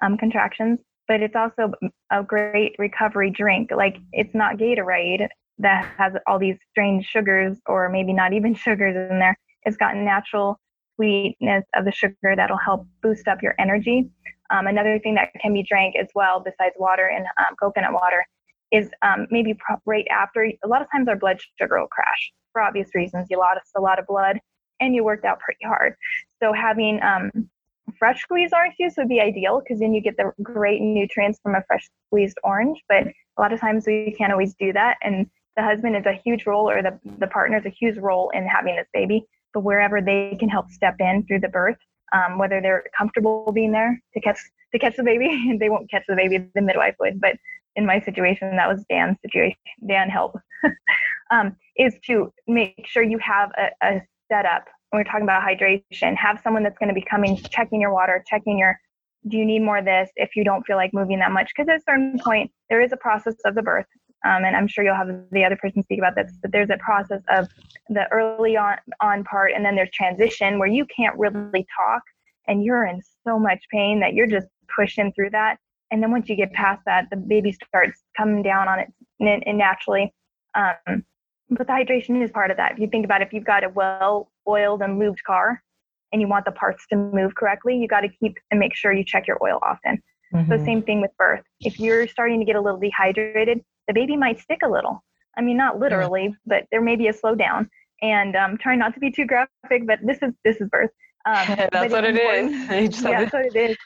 [0.02, 1.72] um, contractions but it's also
[2.12, 5.28] a great recovery drink like it's not gatorade
[5.60, 9.96] that has all these strange sugars or maybe not even sugars in there it's got
[9.96, 10.60] natural
[10.96, 14.10] sweetness of the sugar that'll help boost up your energy
[14.50, 18.26] um, another thing that can be drank as well besides water and um, coconut water
[18.72, 22.62] is um, maybe right after a lot of times our blood sugar will crash for
[22.62, 23.28] obvious reasons.
[23.30, 24.40] You lost a lot of blood
[24.80, 25.96] and you worked out pretty hard.
[26.42, 27.50] So having um,
[27.98, 31.56] fresh squeezed orange juice would be ideal because then you get the great nutrients from
[31.56, 32.82] a fresh squeezed orange.
[32.90, 34.98] But a lot of times we can't always do that.
[35.02, 38.30] And the husband is a huge role or the, the partner is a huge role
[38.30, 39.26] in having this baby.
[39.54, 41.78] But wherever they can help step in through the birth,
[42.14, 44.40] um, whether they're comfortable being there to catch
[44.74, 47.20] to catch the baby, and they won't catch the baby, the midwife would.
[47.20, 47.38] But
[47.76, 49.58] in my situation, that was Dan's situation.
[49.88, 50.38] Dan helped.
[51.32, 56.16] um, is to make sure you have a, a setup when we're talking about hydration.
[56.16, 58.80] Have someone that's going to be coming, checking your water, checking your
[59.28, 61.52] do you need more of this if you don't feel like moving that much?
[61.56, 63.86] Because at a certain point, there is a process of the birth.
[64.28, 66.78] Um, and I'm sure you'll have the other person speak about this, but there's a
[66.78, 67.48] process of
[67.88, 72.04] the early on, on part, and then there's transition where you can't really talk
[72.48, 75.58] and you're in so much pain that you're just pushing through that.
[75.92, 79.58] And then once you get past that, the baby starts coming down on it and
[79.58, 80.14] naturally.
[80.56, 81.06] Um,
[81.50, 82.74] but the hydration is part of that.
[82.74, 85.64] If you think about it, if you've got a well oiled and lubed car
[86.12, 88.92] and you want the parts to move correctly, you got to keep and make sure
[88.92, 90.02] you check your oil often.
[90.34, 90.52] Mm-hmm.
[90.52, 91.44] So same thing with birth.
[91.62, 95.04] If you're starting to get a little dehydrated, the baby might stick a little.
[95.38, 97.70] I mean, not literally, but there may be a slowdown.
[98.02, 100.92] And um, trying not to be too graphic, but this is this is birth.
[101.26, 103.02] Um, that's what it is.
[103.02, 103.78] yeah, that's what it is.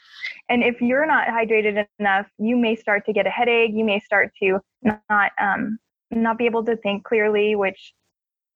[0.48, 3.70] And if you're not hydrated enough, you may start to get a headache.
[3.72, 5.78] You may start to not um,
[6.10, 7.94] not be able to think clearly, which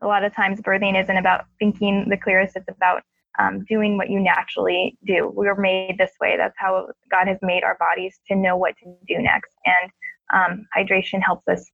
[0.02, 2.56] a lot of times birthing isn't about thinking the clearest.
[2.56, 3.02] It's about
[3.38, 5.32] um, doing what you naturally do.
[5.34, 6.36] We were made this way.
[6.36, 9.52] That's how God has made our bodies to know what to do next.
[9.64, 9.90] And
[10.32, 11.70] um, hydration helps us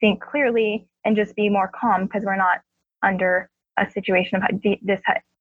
[0.00, 2.60] think clearly and just be more calm because we're not
[3.02, 5.00] under a situation of de- this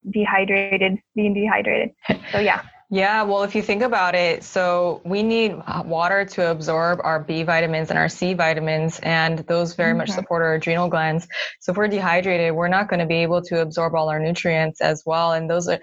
[0.09, 1.91] dehydrated, being dehydrated.
[2.31, 2.63] So yeah.
[2.93, 7.43] Yeah, well, if you think about it, so we need water to absorb our B
[7.43, 9.99] vitamins and our C vitamins, and those very mm-hmm.
[9.99, 11.25] much support our adrenal glands.
[11.61, 14.81] So if we're dehydrated, we're not going to be able to absorb all our nutrients
[14.81, 15.31] as well.
[15.31, 15.79] And those are,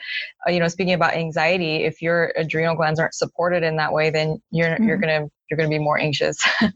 [0.46, 4.10] uh, you know, speaking about anxiety, if your adrenal glands aren't supported in that way,
[4.10, 4.84] then you're mm-hmm.
[4.84, 6.38] you're gonna you're gonna be more anxious.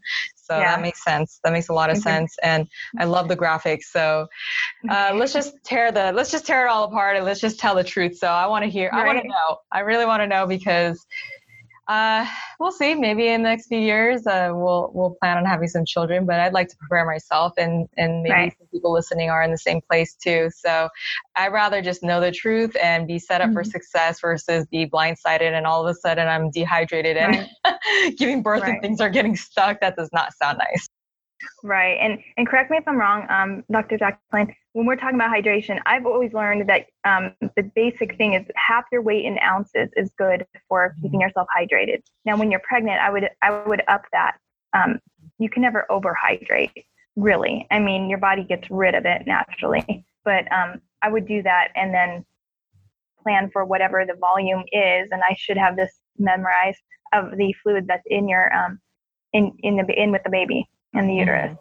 [0.53, 0.75] So yeah.
[0.75, 1.41] that makes sense.
[1.45, 2.09] That makes a lot of mm-hmm.
[2.09, 2.37] sense.
[2.43, 2.69] And
[2.99, 3.85] I love the graphics.
[3.85, 4.27] So
[4.89, 7.75] uh, let's just tear the let's just tear it all apart and let's just tell
[7.75, 8.19] the truth.
[8.19, 8.91] So I want to hear.
[8.91, 9.03] Right.
[9.03, 9.59] I want to know.
[9.71, 11.05] I really want to know because
[11.89, 12.27] uh,
[12.61, 12.95] we'll see.
[12.95, 16.25] Maybe in the next few years, uh, we'll we'll plan on having some children.
[16.27, 18.55] But I'd like to prepare myself, and and maybe right.
[18.57, 20.51] some people listening are in the same place too.
[20.55, 20.89] So
[21.37, 23.57] I'd rather just know the truth and be set up mm-hmm.
[23.57, 27.49] for success versus be blindsided and all of a sudden I'm dehydrated and
[28.17, 28.75] giving birth right.
[28.75, 29.81] and things are getting stuck.
[29.81, 30.89] That does not sound nice.
[31.65, 31.99] Right.
[32.01, 33.99] And and correct me if I'm wrong, um, Dr.
[33.99, 38.47] Jacqueline, when we're talking about hydration, I've always learned that um, the basic thing is
[38.57, 41.21] half your weight in ounces is good for keeping mm-hmm.
[41.21, 42.03] yourself hydrated.
[42.25, 44.39] Now, when you're pregnant, I would I would up that.
[44.73, 44.99] Um,
[45.39, 46.85] you can never overhydrate,
[47.17, 47.67] really.
[47.71, 51.69] I mean, your body gets rid of it naturally, but um, I would do that
[51.77, 52.25] and then
[53.23, 56.81] plan for whatever the volume is, and I should have this memorized
[57.13, 58.81] of the fluid that's in your um,
[59.35, 61.59] in in the in with the baby in the uterus.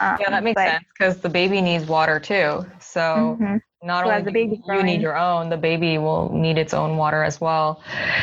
[0.00, 2.66] Um, yeah, that makes but, sense because the baby needs water too.
[2.80, 3.00] So
[3.40, 3.56] mm-hmm.
[3.82, 6.74] not so only the baby you, you need your own, the baby will need its
[6.74, 7.82] own water as well.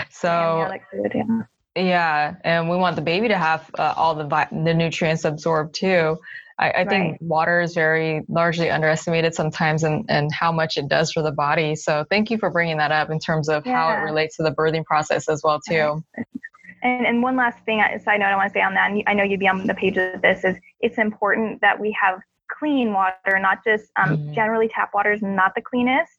[0.10, 1.42] So yeah, yeah.
[1.76, 5.76] yeah, and we want the baby to have uh, all the vi- the nutrients absorbed
[5.76, 6.18] too.
[6.60, 7.22] I, I think right.
[7.22, 11.76] water is very largely underestimated sometimes and, and how much it does for the body.
[11.76, 13.76] So thank you for bringing that up in terms of yeah.
[13.76, 16.04] how it relates to the birthing process as well too.
[16.82, 19.04] And, and one last thing, I side note I want to say on that, and
[19.08, 22.20] I know you'd be on the page of this, is it's important that we have
[22.60, 24.34] clean water, not just um, mm-hmm.
[24.34, 26.12] generally tap water is not the cleanest.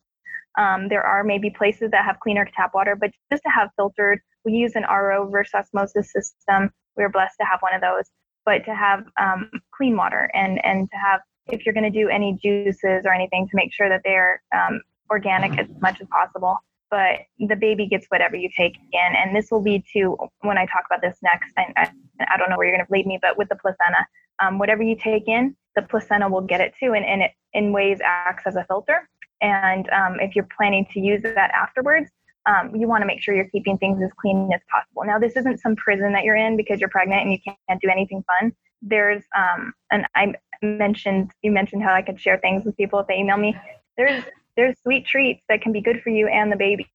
[0.59, 4.21] Um, there are maybe places that have cleaner tap water, but just to have filtered,
[4.45, 6.73] we use an RO reverse osmosis system.
[6.97, 8.11] We're blessed to have one of those,
[8.45, 12.09] but to have um, clean water and, and to have, if you're going to do
[12.09, 16.59] any juices or anything, to make sure that they're um, organic as much as possible
[16.91, 19.17] but the baby gets whatever you take in.
[19.17, 21.53] And this will lead to when I talk about this next.
[21.57, 21.91] I, I,
[22.33, 24.07] I don't know where you're going to lead me, but with the placenta,
[24.43, 27.73] um, whatever you take in, the placenta will get it too, and, and it in
[27.73, 29.09] ways acts as a filter.
[29.41, 32.11] And um, if you're planning to use that afterwards,
[32.47, 35.05] um, you want to make sure you're keeping things as clean as possible.
[35.05, 37.89] Now, this isn't some prison that you're in because you're pregnant and you can't do
[37.89, 38.53] anything fun.
[38.83, 43.07] There's, um, and I mentioned, you mentioned how I could share things with people if
[43.07, 43.57] they email me.
[43.97, 44.25] There's
[44.61, 46.87] there's sweet treats that can be good for you and the baby.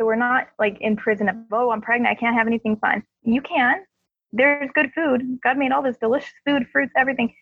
[0.00, 3.02] So we're not like in prison of, oh, I'm pregnant, I can't have anything fun.
[3.24, 3.84] You can.
[4.32, 5.38] There's good food.
[5.44, 7.34] God made all this delicious food, fruits, everything.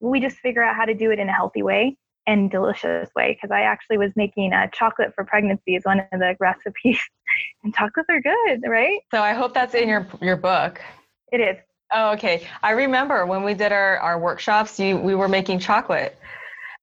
[0.00, 3.34] We just figure out how to do it in a healthy way and delicious way.
[3.34, 6.98] Because I actually was making a chocolate for pregnancy is one of the recipes,
[7.62, 9.00] and chocolates are good, right?
[9.10, 10.80] So I hope that's in your your book.
[11.30, 11.58] It is.
[11.92, 12.46] Oh, okay.
[12.62, 16.18] I remember when we did our, our workshops, you we were making chocolate.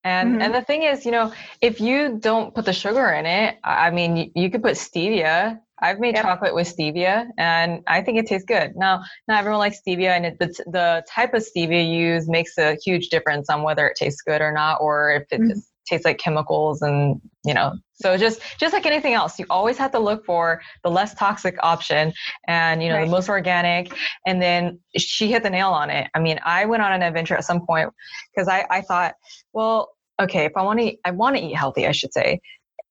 [0.06, 0.42] And mm-hmm.
[0.42, 3.90] and the thing is, you know, if you don't put the sugar in it, I
[3.90, 5.60] mean, you, you could put stevia.
[5.80, 6.24] I've made yep.
[6.24, 8.76] chocolate with stevia, and I think it tastes good.
[8.78, 12.58] Now, not everyone likes stevia, and it, the the type of stevia you use makes
[12.58, 15.50] a huge difference on whether it tastes good or not, or if it mm-hmm.
[15.50, 19.78] just tastes like chemicals and you know so just just like anything else you always
[19.78, 22.12] have to look for the less toxic option
[22.48, 23.06] and you know right.
[23.06, 23.94] the most organic
[24.26, 27.36] and then she hit the nail on it i mean i went on an adventure
[27.36, 27.90] at some point
[28.34, 29.14] because I, I thought
[29.54, 32.42] well okay, if I want to, I want to eat healthy, I should say,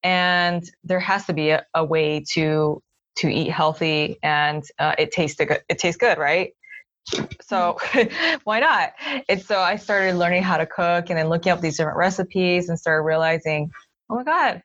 [0.03, 2.83] and there has to be a, a way to
[3.17, 5.63] to eat healthy and uh, it tastes good.
[5.69, 6.53] It tastes good, right?
[7.43, 7.79] so
[8.45, 8.93] why not?
[9.29, 12.69] And so I started learning how to cook and then looking up these different recipes
[12.69, 13.71] and started realizing,
[14.11, 14.63] oh my God,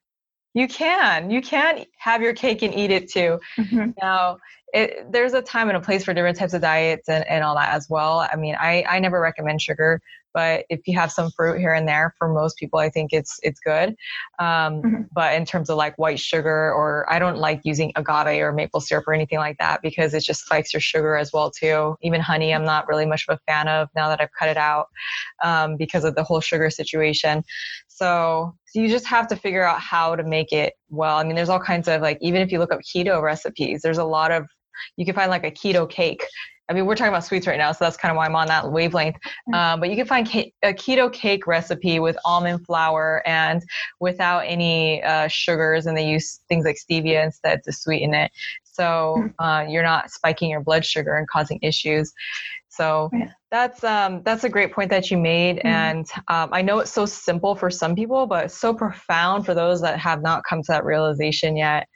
[0.53, 1.29] you can.
[1.29, 3.39] You can have your cake and eat it too.
[3.57, 3.91] Mm-hmm.
[4.01, 4.39] Now,
[4.73, 7.55] it, there's a time and a place for different types of diets and, and all
[7.55, 8.27] that as well.
[8.31, 10.01] I mean, I, I never recommend sugar,
[10.33, 13.39] but if you have some fruit here and there, for most people, I think it's
[13.41, 13.89] it's good.
[14.37, 15.01] Um, mm-hmm.
[15.11, 18.79] But in terms of like white sugar, or I don't like using agave or maple
[18.79, 21.95] syrup or anything like that because it just spikes your sugar as well too.
[22.01, 24.57] Even honey, I'm not really much of a fan of now that I've cut it
[24.57, 24.87] out
[25.43, 27.43] um, because of the whole sugar situation.
[27.87, 31.17] So, so you just have to figure out how to make it well.
[31.17, 33.97] I mean, there's all kinds of like even if you look up keto recipes, there's
[33.97, 34.45] a lot of
[34.97, 36.25] you can find like a keto cake.
[36.69, 38.47] I mean, we're talking about sweets right now, so that's kind of why I'm on
[38.47, 39.15] that wavelength.
[39.15, 39.53] Mm-hmm.
[39.55, 40.27] Um, but you can find
[40.61, 43.63] a keto cake recipe with almond flour and
[43.99, 48.31] without any uh, sugars, and they use things like stevia instead to sweeten it.
[48.63, 49.43] So mm-hmm.
[49.43, 52.13] uh, you're not spiking your blood sugar and causing issues.
[52.67, 53.31] So yeah.
[53.49, 55.67] that's um, that's a great point that you made, mm-hmm.
[55.67, 59.81] and um, I know it's so simple for some people, but so profound for those
[59.81, 61.87] that have not come to that realization yet.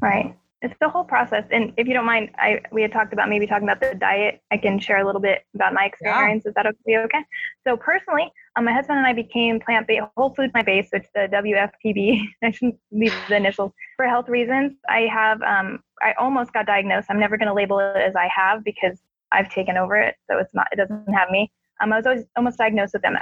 [0.00, 1.44] Right it's the whole process.
[1.52, 4.40] And if you don't mind, I we had talked about maybe talking about the diet.
[4.50, 6.42] I can share a little bit about my experience.
[6.44, 6.50] Yeah.
[6.50, 7.24] Is that okay?
[7.66, 12.24] So personally, um, my husband and I became plant-based, whole food plant-based, which the WFPB.
[12.42, 14.72] I shouldn't leave the initials for health reasons.
[14.88, 17.06] I have um, I almost got diagnosed.
[17.08, 18.98] I'm never going to label it as I have because
[19.30, 20.66] I've taken over it, so it's not.
[20.72, 21.52] It doesn't have me.
[21.80, 23.20] Um, I was always almost diagnosed with MS.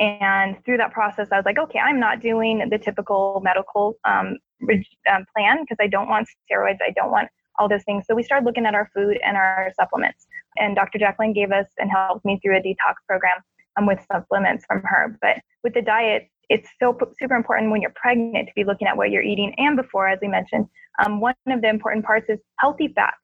[0.00, 4.38] And through that process, I was like, okay, I'm not doing the typical medical um,
[4.62, 6.78] um, plan because I don't want steroids.
[6.80, 8.04] I don't want all those things.
[8.08, 10.26] So we started looking at our food and our supplements.
[10.56, 10.98] And Dr.
[10.98, 13.36] Jacqueline gave us and helped me through a detox program
[13.76, 15.18] um, with supplements from her.
[15.20, 18.96] But with the diet, it's so super important when you're pregnant to be looking at
[18.96, 20.66] what you're eating and before, as we mentioned.
[21.04, 23.16] Um, one of the important parts is healthy fats.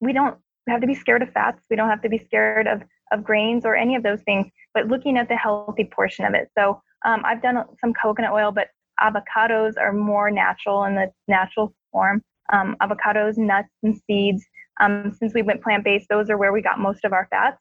[0.00, 0.36] We don't
[0.70, 1.62] have to be scared of fats.
[1.70, 4.88] We don't have to be scared of, of grains or any of those things, but
[4.88, 6.48] looking at the healthy portion of it.
[6.56, 8.68] So um, I've done some coconut oil, but
[9.00, 12.22] avocados are more natural in the natural form.
[12.52, 14.44] Um, avocados, nuts, and seeds.
[14.80, 17.58] Um, since we went plant based, those are where we got most of our fats.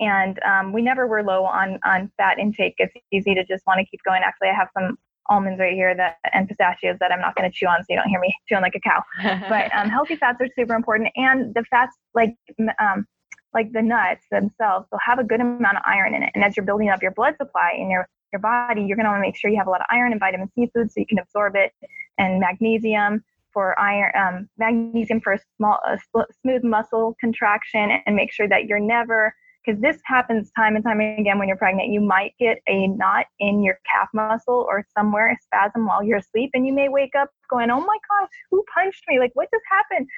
[0.00, 2.74] And um, we never were low on, on fat intake.
[2.78, 4.22] It's easy to just want to keep going.
[4.24, 4.96] Actually, I have some
[5.28, 7.96] almonds right here that and pistachios that I'm not going to chew on, so you
[7.96, 9.02] don't hear me chewing like a cow.
[9.48, 12.34] but um, healthy fats are super important, and the fats like
[12.80, 13.06] um,
[13.54, 16.30] like the nuts themselves will have a good amount of iron in it.
[16.34, 19.10] And as you're building up your blood supply in your your body, you're going to
[19.10, 21.00] want to make sure you have a lot of iron and vitamin C food so
[21.00, 21.72] you can absorb it,
[22.18, 25.98] and magnesium for iron, um, magnesium for a small, a
[26.40, 31.00] smooth muscle contraction, and make sure that you're never because this happens time and time
[31.00, 31.90] again when you're pregnant.
[31.90, 36.18] You might get a knot in your calf muscle or somewhere, a spasm while you're
[36.18, 39.18] asleep, and you may wake up going, "Oh my gosh, who punched me?
[39.18, 40.08] Like, what just happened?"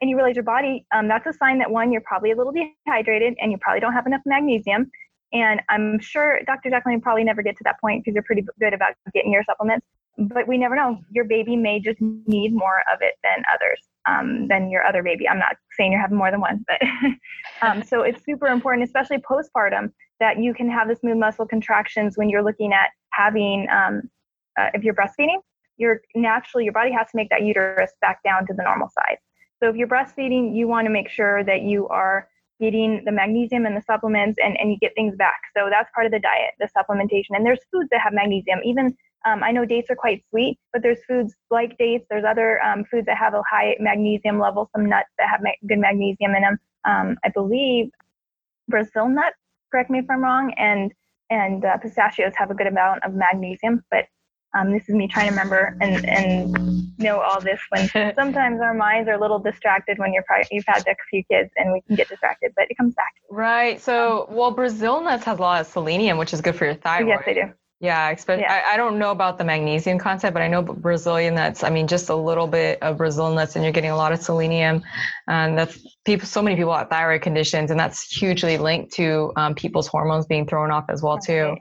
[0.00, 0.86] And you realize your body.
[0.92, 3.92] Um, that's a sign that one, you're probably a little dehydrated, and you probably don't
[3.92, 4.90] have enough magnesium.
[5.32, 6.70] And I'm sure Dr.
[6.70, 9.86] Jacqueline probably never get to that point because you're pretty good about getting your supplements.
[10.18, 10.98] But we never know.
[11.10, 15.28] Your baby may just need more of it than others, um, than your other baby.
[15.28, 16.80] I'm not saying you're having more than one, but
[17.62, 22.16] um, so it's super important, especially postpartum, that you can have the smooth muscle contractions
[22.16, 24.02] when you're looking at having, um,
[24.58, 25.38] uh, if you're breastfeeding,
[25.76, 29.18] you're naturally, your body has to make that uterus back down to the normal size.
[29.62, 32.28] So if you're breastfeeding, you want to make sure that you are
[32.60, 35.40] getting the magnesium and the supplements and, and you get things back.
[35.56, 37.36] So that's part of the diet, the supplementation.
[37.36, 38.60] And there's foods that have magnesium.
[38.64, 42.06] Even um, I know dates are quite sweet, but there's foods like dates.
[42.08, 45.50] There's other um, foods that have a high magnesium level, some nuts that have ma-
[45.66, 46.58] good magnesium in them.
[46.84, 47.90] Um, I believe
[48.68, 49.36] Brazil nuts,
[49.72, 50.92] correct me if I'm wrong, and
[51.28, 54.04] and uh, pistachios have a good amount of magnesium, but
[54.56, 58.74] um, this is me trying to remember and, and know all this when sometimes our
[58.74, 61.80] minds are a little distracted when you're probably, you've had a few kids and we
[61.82, 63.12] can get distracted, but it comes back.
[63.28, 63.80] Right.
[63.80, 67.08] So, well, Brazil nuts has a lot of selenium, which is good for your thyroid.
[67.08, 67.52] Yes, they do.
[67.80, 68.62] Yeah, especially yeah.
[68.66, 71.62] I, I, don't know about the magnesium content, but I know Brazilian nuts.
[71.62, 74.22] I mean, just a little bit of Brazil nuts, and you're getting a lot of
[74.22, 74.82] selenium.
[75.28, 76.26] And that's people.
[76.26, 80.46] So many people have thyroid conditions, and that's hugely linked to um, people's hormones being
[80.46, 81.54] thrown off as well too.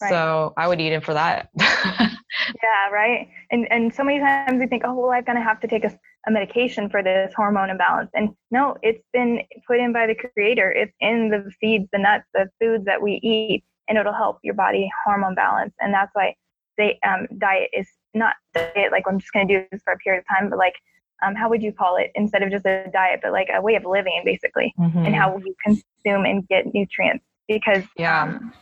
[0.00, 0.10] Right.
[0.10, 1.48] So I would eat it for that.
[1.58, 3.28] yeah, right.
[3.50, 5.98] And and so many times we think, oh well, I'm gonna have to take a,
[6.28, 8.10] a medication for this hormone imbalance.
[8.14, 10.70] And no, it's been put in by the creator.
[10.70, 14.54] It's in the seeds, the nuts, the foods that we eat, and it'll help your
[14.54, 15.74] body hormone balance.
[15.80, 16.34] And that's why
[16.76, 20.20] the um, diet is not diet like I'm just gonna do this for a period
[20.20, 20.74] of time, but like
[21.22, 23.74] um, how would you call it instead of just a diet, but like a way
[23.74, 25.04] of living basically, mm-hmm.
[25.04, 28.22] and how you consume and get nutrients because yeah.
[28.22, 28.52] Um,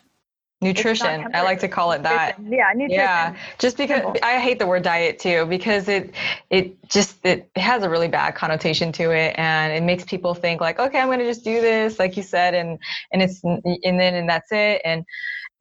[0.67, 2.91] nutrition i like to call it that yeah nutrition.
[2.91, 4.21] yeah just because Simple.
[4.23, 6.15] i hate the word diet too because it
[6.51, 10.61] it just it has a really bad connotation to it and it makes people think
[10.61, 12.79] like okay i'm going to just do this like you said and
[13.13, 15.05] and it's and then and that's it and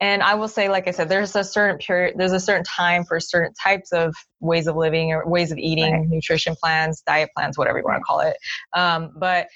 [0.00, 3.04] and I will say, like I said, there's a certain period, there's a certain time
[3.04, 6.08] for certain types of ways of living or ways of eating, right.
[6.08, 8.36] nutrition plans, diet plans, whatever you want to call it.
[8.74, 9.48] Um, but,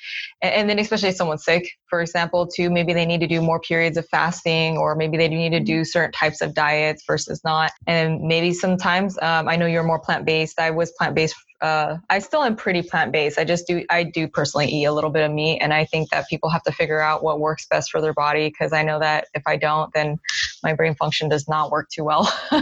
[0.42, 3.60] and then especially if someone's sick, for example, too, maybe they need to do more
[3.60, 5.84] periods of fasting or maybe they do need to do mm-hmm.
[5.84, 7.72] certain types of diets versus not.
[7.86, 10.58] And maybe sometimes, um, I know you're more plant based.
[10.58, 13.38] I was plant based uh, I still am pretty plant based.
[13.38, 16.10] I just do I do personally eat a little bit of meat, and I think
[16.10, 18.98] that people have to figure out what works best for their body because I know
[18.98, 20.18] that if I don't, then
[20.62, 22.32] my brain function does not work too well,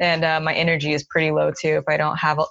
[0.00, 2.44] and uh, my energy is pretty low too if I don't have a,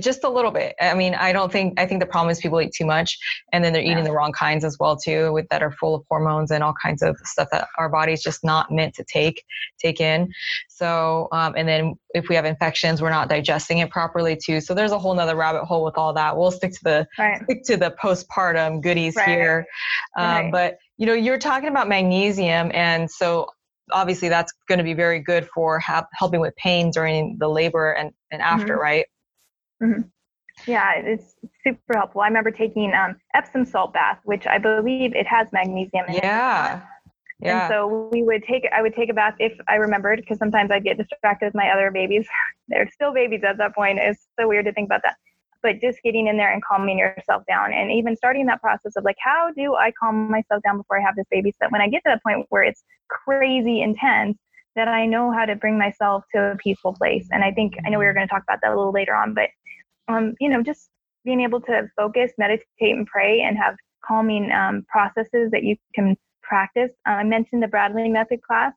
[0.00, 0.74] just a little bit.
[0.80, 3.16] I mean, I don't think I think the problem is people eat too much,
[3.52, 6.04] and then they're eating the wrong kinds as well too, with that are full of
[6.08, 9.44] hormones and all kinds of stuff that our body's just not meant to take
[9.78, 10.32] take in.
[10.68, 14.60] So, um, and then if we have infections, we're not digesting it properly too.
[14.60, 16.36] So there's a whole nother rabbit hole with all that.
[16.36, 17.42] We'll stick to the right.
[17.44, 19.28] stick to the postpartum goodies right.
[19.28, 19.66] here.
[20.16, 20.52] Um, right.
[20.52, 23.48] But you know, you're talking about magnesium, and so
[23.92, 27.92] obviously that's going to be very good for ha- helping with pain during the labor
[27.92, 28.82] and, and after, mm-hmm.
[28.82, 29.06] right?
[29.82, 30.02] Mm-hmm.
[30.66, 32.20] Yeah, it's super helpful.
[32.20, 36.76] I remember taking um, Epsom salt bath, which I believe it has magnesium in yeah.
[36.76, 36.82] it.
[37.40, 37.66] Yeah.
[37.66, 40.70] And so we would take, I would take a bath if I remembered, because sometimes
[40.72, 42.26] I'd get distracted with my other babies.
[42.68, 43.98] They're still babies at that point.
[44.00, 45.16] It's so weird to think about that.
[45.62, 49.04] But just getting in there and calming yourself down, and even starting that process of
[49.04, 51.50] like, how do I calm myself down before I have this baby?
[51.50, 54.38] So that when I get to the point where it's crazy intense,
[54.76, 57.26] that I know how to bring myself to a peaceful place.
[57.32, 59.14] And I think I know we were going to talk about that a little later
[59.14, 59.50] on, but
[60.06, 60.88] um, you know, just
[61.24, 66.16] being able to focus, meditate, and pray, and have calming um, processes that you can
[66.42, 66.90] practice.
[67.06, 68.72] Uh, I mentioned the Bradley method class.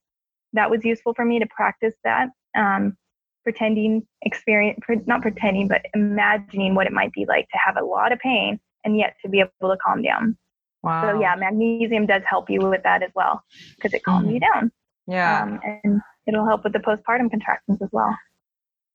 [0.53, 2.29] That was useful for me to practice that.
[2.57, 2.97] Um,
[3.43, 8.11] pretending, experience, not pretending, but imagining what it might be like to have a lot
[8.11, 10.37] of pain and yet to be able to calm down.
[10.83, 11.01] Wow.
[11.03, 13.43] So yeah, magnesium does help you with that as well
[13.75, 14.33] because it calms mm.
[14.33, 14.71] you down.
[15.07, 15.43] Yeah.
[15.43, 18.15] Um, and it'll help with the postpartum contractions as well.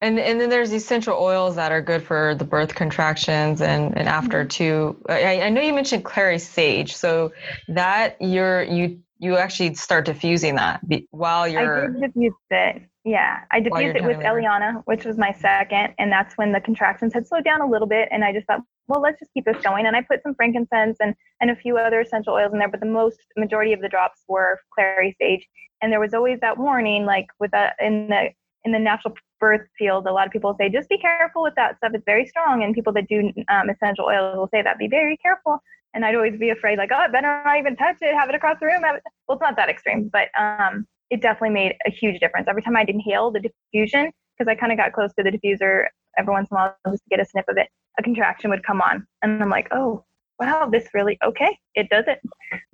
[0.02, 4.08] And and then there's essential oils that are good for the birth contractions and, and
[4.08, 4.48] after mm-hmm.
[4.48, 4.96] too.
[5.08, 7.32] I, I know you mentioned clary sage, so
[7.68, 11.84] that you're you you actually start diffusing that while you're.
[11.84, 12.82] I did diffuse it.
[13.04, 17.14] Yeah, I diffused it with Eliana, which was my second, and that's when the contractions
[17.14, 19.62] had slowed down a little bit, and I just thought, well, let's just keep this
[19.62, 19.86] going.
[19.86, 22.80] And I put some frankincense and and a few other essential oils in there, but
[22.80, 25.46] the most majority of the drops were clary sage,
[25.80, 28.30] and there was always that warning, like with that in the
[28.66, 31.76] in the natural birth field, a lot of people say, just be careful with that
[31.76, 31.92] stuff.
[31.94, 32.62] It's very strong.
[32.64, 35.62] And people that do um, essential oils will say that, be very careful.
[35.94, 38.58] And I'd always be afraid, like, oh, better not even touch it, have it across
[38.60, 38.82] the room.
[38.82, 42.48] Well, it's not that extreme, but um, it definitely made a huge difference.
[42.48, 45.86] Every time I'd inhale the diffusion, because I kind of got close to the diffuser
[46.18, 47.68] every once in a while just to get a sniff of it,
[47.98, 49.06] a contraction would come on.
[49.22, 50.04] And I'm like, oh,
[50.38, 52.20] wow, this really, okay, it does it.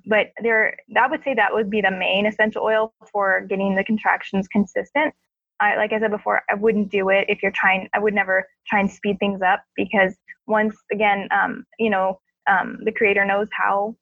[0.05, 3.83] But there, I would say that would be the main essential oil for getting the
[3.85, 5.13] contractions consistent.
[5.59, 7.87] I, like I said before, I wouldn't do it if you're trying.
[7.93, 10.13] I would never try and speed things up because
[10.45, 12.19] once again, um, you know,
[12.49, 13.95] um, the creator knows how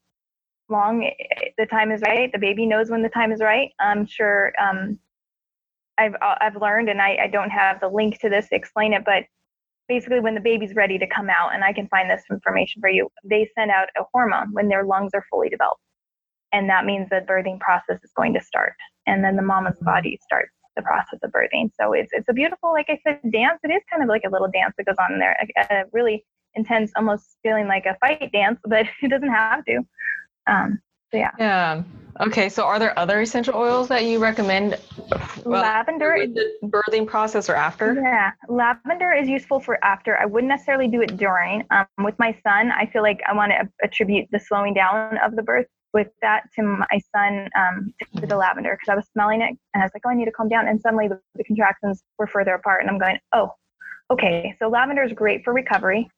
[0.70, 1.10] long
[1.58, 2.32] the time is right.
[2.32, 3.70] The baby knows when the time is right.
[3.80, 4.98] I'm sure um,
[5.98, 8.94] I've uh, I've learned, and I, I don't have the link to this to explain
[8.94, 9.24] it, but
[9.88, 12.89] basically when the baby's ready to come out, and I can find this information for
[12.89, 15.82] you, they send out a hormone when their lungs are fully developed,
[16.54, 18.74] and that means the birthing process is going to start,
[19.06, 21.70] and then the mama's body starts the process of birthing.
[21.80, 23.60] So it's it's a beautiful, like I said, dance.
[23.64, 26.26] It is kind of like a little dance that goes on there, a, a really
[26.56, 29.82] intense, almost feeling like a fight dance, but it doesn't have to.
[30.47, 30.80] Um,
[31.12, 31.32] so yeah.
[31.38, 31.84] Yeah.
[32.20, 32.49] Okay.
[32.49, 34.80] So are there other essential oils that you recommend?
[35.43, 37.93] Well, lavender is the birthing process or after?
[37.93, 40.18] Yeah, lavender is useful for after.
[40.18, 41.64] I wouldn't necessarily do it during.
[41.72, 45.36] Um, with my son, I feel like I want to attribute the slowing down of
[45.36, 49.41] the birth with that to my son um, to the lavender because I was smelling
[49.41, 50.68] it and I was like, oh, I need to calm down.
[50.68, 53.52] And suddenly the, the contractions were further apart, and I'm going, oh,
[54.12, 54.56] okay.
[54.60, 56.10] So lavender is great for recovery,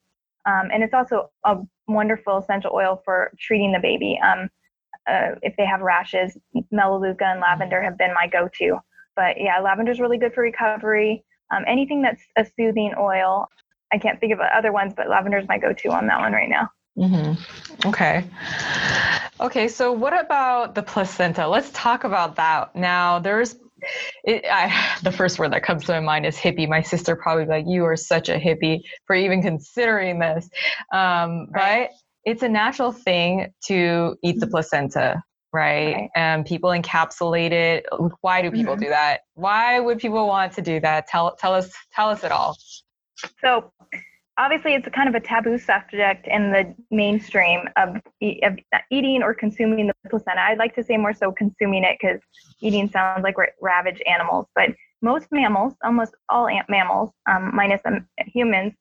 [0.46, 4.18] um, and it's also a wonderful essential oil for treating the baby.
[4.22, 4.48] Um,
[5.08, 6.36] uh, if they have rashes,
[6.70, 8.78] melaleuca and lavender have been my go-to.
[9.16, 11.24] But yeah, lavender is really good for recovery.
[11.50, 13.46] Um, anything that's a soothing oil,
[13.92, 16.48] I can't think of other ones, but lavender is my go-to on that one right
[16.48, 16.70] now.
[16.96, 17.88] Mm-hmm.
[17.88, 18.24] Okay.
[19.40, 19.68] Okay.
[19.68, 21.48] So, what about the placenta?
[21.48, 22.74] Let's talk about that.
[22.76, 23.56] Now, there's
[24.24, 26.68] it, I, the first word that comes to my mind is hippie.
[26.68, 30.48] My sister probably like, you are such a hippie for even considering this.
[30.92, 31.88] Um, right.
[31.88, 31.90] But
[32.24, 35.22] it's a natural thing to eat the placenta,
[35.52, 36.08] right?
[36.16, 37.86] And people encapsulate it.
[38.22, 38.80] Why do people Mhm.
[38.80, 39.20] do that?
[39.34, 41.06] Why would people want to do that?
[41.06, 42.56] Tell tell us tell us it all.
[43.40, 43.72] So
[44.36, 47.96] obviously it's kind of a taboo subject in the mainstream of,
[48.42, 48.58] of
[48.90, 50.40] eating or consuming the placenta.
[50.40, 52.20] I'd like to say more so consuming it because
[52.60, 54.46] eating sounds like we're ravage animals.
[54.54, 54.70] But
[55.02, 58.72] most mammals, almost all mammals, um, minus um, humans,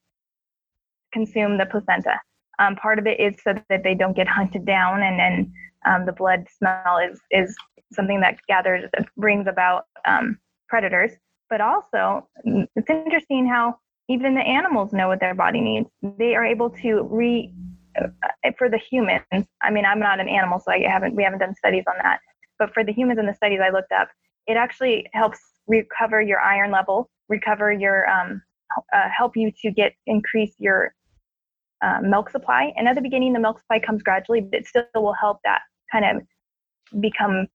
[1.12, 2.20] consume the placenta.
[2.60, 5.54] Um, part of it is so that they don't get hunted down, and then
[5.86, 7.56] um, the blood smell is is
[7.91, 10.38] something that gathers brings about um,
[10.70, 11.12] predators.
[11.49, 13.78] But also, it's interesting how
[14.10, 15.89] even the animals know what their body needs.
[16.01, 17.54] They are able to re
[17.99, 18.08] uh,
[18.58, 19.24] for the humans.
[19.62, 22.20] I mean, I'm not an animal, so I haven't we haven't done studies on that.
[22.60, 24.10] But for the humans in the studies I looked up,
[24.47, 28.41] it actually helps recover your iron level, recover your um,
[28.93, 30.93] uh, help you to get increase your
[31.84, 32.74] uh, milk supply.
[32.76, 35.62] And at the beginning, the milk supply comes gradually, but it still will help that
[35.91, 37.47] kind of become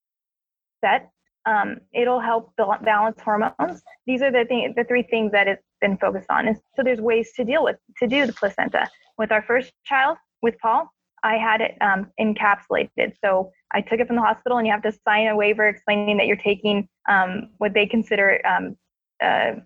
[0.84, 1.10] set.
[1.46, 3.82] Um, it'll help balance hormones.
[4.06, 6.48] These are the thing, the three things that it's been focused on.
[6.48, 8.88] And so there's ways to deal with to do the placenta.
[9.16, 10.92] With our first child, with Paul,
[11.24, 13.14] I had it um, encapsulated.
[13.24, 16.16] So I took it from the hospital, and you have to sign a waiver explaining
[16.18, 18.76] that you're taking um, what they consider um,
[19.22, 19.60] uh,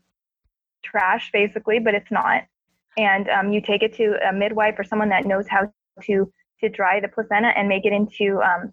[0.82, 2.44] trash, basically, but it's not.
[2.96, 6.68] And um, you take it to a midwife or someone that knows how to to
[6.68, 8.72] dry the placenta and make it into um,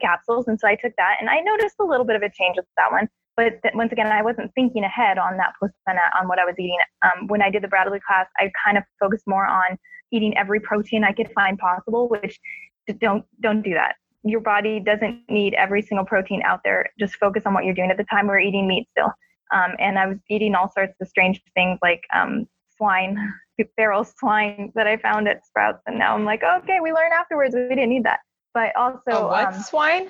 [0.00, 0.46] capsules.
[0.48, 2.66] And so I took that, and I noticed a little bit of a change with
[2.76, 3.08] that one.
[3.36, 6.54] But th- once again, I wasn't thinking ahead on that placenta on what I was
[6.58, 6.78] eating.
[7.02, 9.76] Um, when I did the Bradley class, I kind of focused more on
[10.12, 12.38] eating every protein I could find possible, which
[13.00, 13.96] don't don't do that.
[14.22, 16.90] Your body doesn't need every single protein out there.
[16.98, 17.90] Just focus on what you're doing.
[17.90, 19.12] At the time, we were eating meat still,
[19.52, 23.18] um, and I was eating all sorts of strange things like um, swine,
[23.76, 27.54] feral swine that I found at Sprouts, and now I'm like, okay, we learned afterwards
[27.54, 28.20] we didn't need that.
[28.54, 30.08] But also, oh, what um, swine?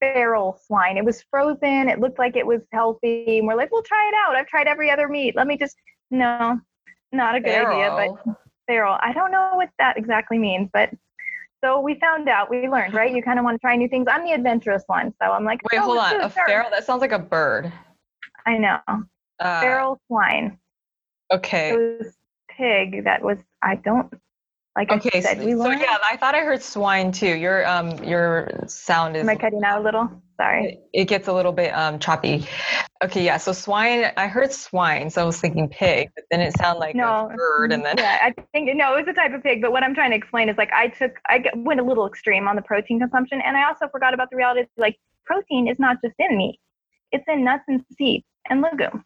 [0.00, 0.96] Feral swine.
[0.96, 1.88] It was frozen.
[1.88, 3.38] It looked like it was healthy.
[3.38, 4.36] And we're like, we'll try it out.
[4.36, 5.34] I've tried every other meat.
[5.36, 5.76] Let me just
[6.10, 6.60] no,
[7.12, 7.90] not a good idea.
[7.90, 8.38] But Feral.
[8.66, 8.98] feral.
[9.00, 10.90] I don't know what that exactly means, but
[11.62, 12.50] so we found out.
[12.50, 13.12] We learned, right?
[13.12, 14.06] You kind of want to try new things.
[14.08, 16.20] I'm the adventurous one, so I'm like, Wait, oh, hold on.
[16.20, 16.46] A sure.
[16.46, 16.70] feral?
[16.70, 17.72] That sounds like a bird.
[18.46, 18.78] I know.
[19.40, 20.58] Uh, Feral swine.
[21.32, 21.70] Okay.
[21.70, 22.16] It was
[22.48, 23.38] pig that was.
[23.62, 24.12] I don't.
[24.78, 25.10] Like Okay.
[25.12, 27.34] I said, so, we so yeah, I thought I heard swine too.
[27.34, 30.08] Your um your sound is Am I cutting out a little?
[30.40, 30.66] Sorry.
[30.66, 32.46] it, it gets a little bit um choppy.
[33.02, 33.38] Okay, yeah.
[33.38, 34.12] So swine.
[34.16, 37.28] I heard swine, so I was thinking pig, but then it sounded like No.
[37.28, 39.60] a bird, and then yeah, I think no, it was a type of pig.
[39.60, 42.46] But what I'm trying to explain is like I took, I went a little extreme
[42.46, 44.60] on the protein consumption, and I also forgot about the reality.
[44.60, 46.60] Of, like protein is not just in meat;
[47.10, 49.02] it's in nuts and seeds and legumes.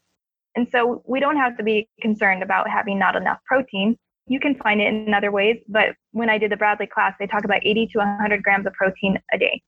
[0.55, 3.97] And so we don't have to be concerned about having not enough protein.
[4.27, 5.59] You can find it in other ways.
[5.69, 8.73] But when I did the Bradley class, they talk about 80 to 100 grams of
[8.73, 9.63] protein a day,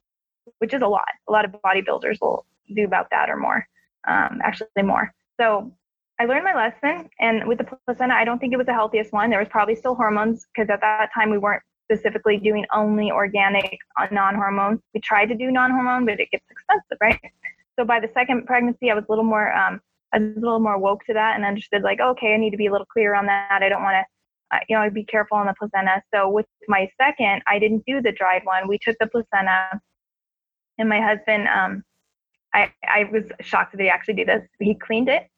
[0.58, 1.08] which is a lot.
[1.28, 3.66] A lot of bodybuilders will do about that or more,
[4.08, 5.12] um, actually more.
[5.40, 5.72] So
[6.20, 9.12] I learned my lesson, and with the placenta, I don't think it was the healthiest
[9.12, 9.30] one.
[9.30, 13.78] There was probably still hormones because at that time we weren't specifically doing only organic
[14.00, 14.80] uh, non-hormone.
[14.94, 17.20] We tried to do non-hormone, but it gets expensive, right?
[17.78, 19.80] So by the second pregnancy, I was a little more, um,
[20.12, 22.56] I was a little more woke to that and understood like, okay, I need to
[22.56, 23.62] be a little clear on that.
[23.62, 24.04] I don't want to,
[24.68, 26.02] you know, I'd be careful on the placenta.
[26.12, 28.68] So with my second, I didn't do the dried one.
[28.68, 29.80] We took the placenta,
[30.78, 31.82] and my husband, um,
[32.52, 34.42] I, I was shocked that he actually did this.
[34.60, 35.28] He cleaned it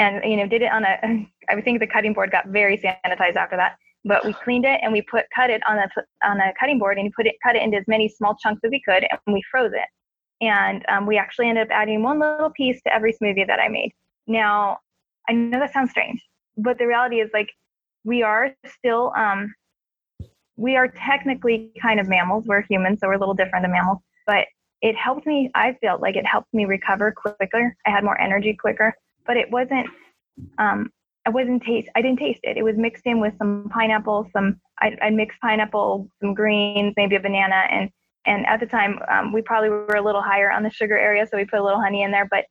[0.00, 0.98] and you know did it on a
[1.48, 4.92] i think the cutting board got very sanitized after that but we cleaned it and
[4.92, 5.88] we put cut it on a
[6.24, 8.60] on a cutting board and he put it cut it into as many small chunks
[8.64, 9.88] as we could and we froze it
[10.42, 13.68] and um, we actually ended up adding one little piece to every smoothie that i
[13.68, 13.92] made
[14.26, 14.78] now
[15.28, 16.20] i know that sounds strange
[16.56, 17.50] but the reality is like
[18.04, 19.52] we are still um,
[20.56, 22.44] we are technically kind of mammals.
[22.46, 23.98] We're humans so we're a little different than mammals.
[24.26, 24.46] But
[24.82, 27.74] it helped me i felt like it helped me recover quicker.
[27.86, 28.94] I had more energy quicker.
[29.26, 29.88] But it wasn't
[30.58, 30.90] um
[31.26, 32.56] I wasn't taste I didn't taste it.
[32.56, 37.16] It was mixed in with some pineapple, some I, I mixed pineapple, some greens, maybe
[37.16, 37.90] a banana, and
[38.26, 41.26] and at the time um, we probably were a little higher on the sugar area,
[41.26, 42.26] so we put a little honey in there.
[42.30, 42.44] But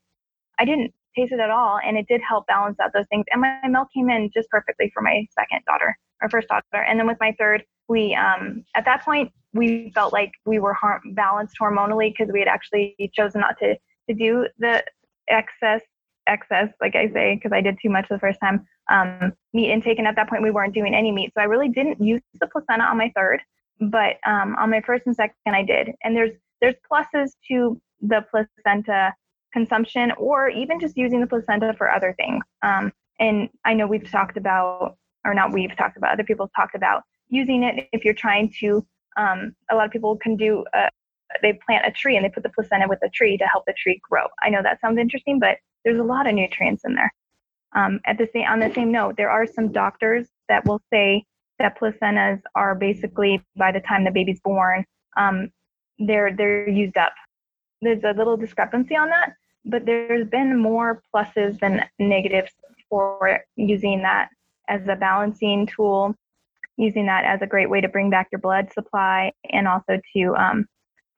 [0.59, 3.25] I didn't taste it at all, and it did help balance out those things.
[3.31, 6.99] And my milk came in just perfectly for my second daughter, our first daughter, and
[6.99, 11.01] then with my third, we um at that point we felt like we were har-
[11.13, 13.75] balanced hormonally because we had actually chosen not to
[14.07, 14.83] to do the
[15.29, 15.81] excess
[16.29, 19.97] excess, like I say, because I did too much the first time, um, meat intake.
[19.97, 21.31] And at that point, we weren't doing any meat.
[21.35, 23.41] So I really didn't use the placenta on my third,
[23.81, 25.89] but um, on my first and second, I did.
[26.03, 29.13] And there's there's pluses to the placenta
[29.53, 32.43] consumption, or even just using the placenta for other things.
[32.61, 36.63] Um, and I know we've talked about, or not we've talked about, other people have
[36.63, 38.85] talked about using it if you're trying to.
[39.17, 40.89] Um, a lot of people can do a,
[41.41, 43.73] they plant a tree and they put the placenta with the tree to help the
[43.73, 44.25] tree grow.
[44.43, 47.13] I know that sounds interesting, but there's a lot of nutrients in there.
[47.75, 51.23] Um, at the same on the same note, there are some doctors that will say
[51.59, 54.85] that placentas are basically by the time the baby's born,
[55.17, 55.49] um,
[55.99, 57.13] they're they're used up.
[57.81, 59.33] There's a little discrepancy on that,
[59.65, 62.51] but there's been more pluses than negatives
[62.89, 64.29] for using that
[64.67, 66.15] as a balancing tool,
[66.77, 70.35] using that as a great way to bring back your blood supply, and also to
[70.35, 70.65] um,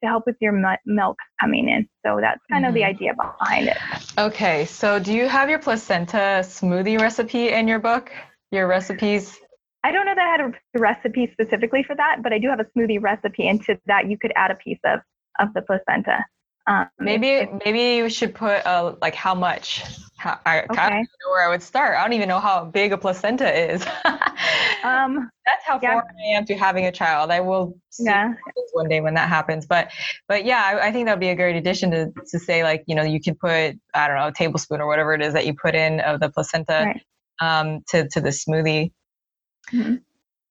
[0.04, 1.88] to help with your milk coming in.
[2.06, 2.70] So that's kind mm-hmm.
[2.70, 2.90] of the mm-hmm.
[2.90, 3.78] idea behind it.
[4.18, 8.12] Okay, so do you have your placenta smoothie recipe in your book?
[8.52, 9.40] Your recipes?
[9.84, 12.60] I don't know that I had a recipe specifically for that, but I do have
[12.60, 13.48] a smoothie recipe.
[13.48, 15.00] And to that, you could add a piece of
[15.40, 16.26] of the placenta.
[16.68, 19.84] Um, maybe maybe you should put uh, like how much.
[20.18, 20.80] How, I, okay.
[20.80, 21.98] I don't know where I would start.
[21.98, 23.82] I don't even know how big a placenta is.
[24.84, 25.94] um, That's how yeah.
[25.94, 27.32] foreign I am to having a child.
[27.32, 28.36] I will see yeah.
[28.74, 29.66] one day when that happens.
[29.66, 29.90] But
[30.28, 32.84] but yeah, I, I think that would be a great addition to to say like
[32.86, 35.48] you know you can put I don't know a tablespoon or whatever it is that
[35.48, 37.02] you put in of the placenta right.
[37.40, 38.92] um, to to the smoothie.
[39.74, 39.96] Mm-hmm.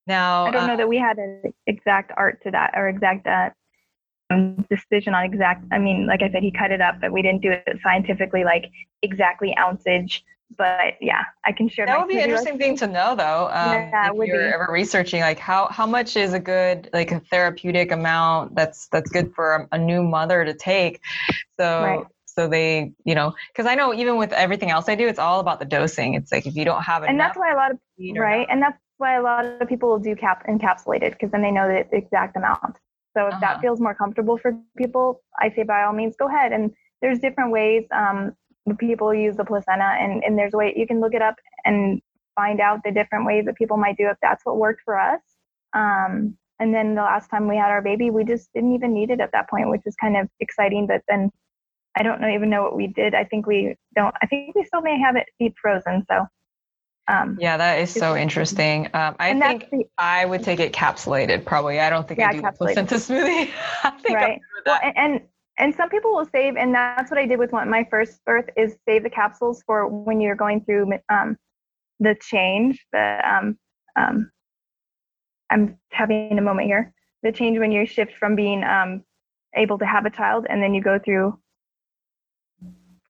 [0.09, 3.29] Now I don't uh, know that we had an exact art to that or exact
[3.29, 3.51] uh,
[4.69, 7.43] decision on exact i mean like i said he cut it up but we didn't
[7.43, 8.67] do it scientifically like
[9.03, 10.23] exactly ounceage.
[10.59, 13.73] But yeah i can share that would be an interesting thing to know though um,
[13.73, 14.55] yeah, if you're be.
[14.55, 19.11] ever researching like how how much is a good like a therapeutic amount that's that's
[19.11, 21.01] good for a, a new mother to take?
[21.57, 22.07] So right.
[22.25, 25.39] so they you know because i know even with everything else i do it's all
[25.39, 26.15] about the dosing.
[26.15, 27.79] It's like if you don't have it and that's why a lot of
[28.17, 31.53] right and that's why a lot of people will do cap encapsulated because then they
[31.53, 32.77] know the exact amount
[33.17, 33.41] so if uh-huh.
[33.41, 36.53] that feels more comfortable for people, I say by all means go ahead.
[36.53, 36.71] And
[37.03, 38.33] there's different ways um,
[38.79, 41.35] people use the placenta, and, and there's a way you can look it up
[41.65, 42.01] and
[42.37, 45.21] find out the different ways that people might do if that's what worked for us.
[45.75, 49.11] Um, and then the last time we had our baby, we just didn't even need
[49.11, 50.87] it at that point, which is kind of exciting.
[50.87, 51.31] But then
[51.97, 53.15] I don't know, even know what we did.
[53.15, 54.15] I think we don't.
[54.23, 56.05] I think we still may have it deep frozen.
[56.09, 56.27] So
[57.11, 58.87] um, yeah, that is so interesting.
[58.95, 61.45] Um, I think the, I would take it capsulated.
[61.45, 63.51] Probably, I don't think yeah, I do the placenta smoothie.
[64.09, 64.41] right.
[64.65, 65.21] Well, and
[65.59, 68.77] and some people will save, and that's what I did with my first birth is
[68.89, 71.37] save the capsules for when you're going through um,
[71.99, 72.87] the change.
[72.93, 73.59] The um,
[73.97, 74.31] um,
[75.51, 76.93] I'm having a moment here.
[77.25, 79.03] The change when you shift from being um,
[79.57, 81.39] able to have a child, and then you go through.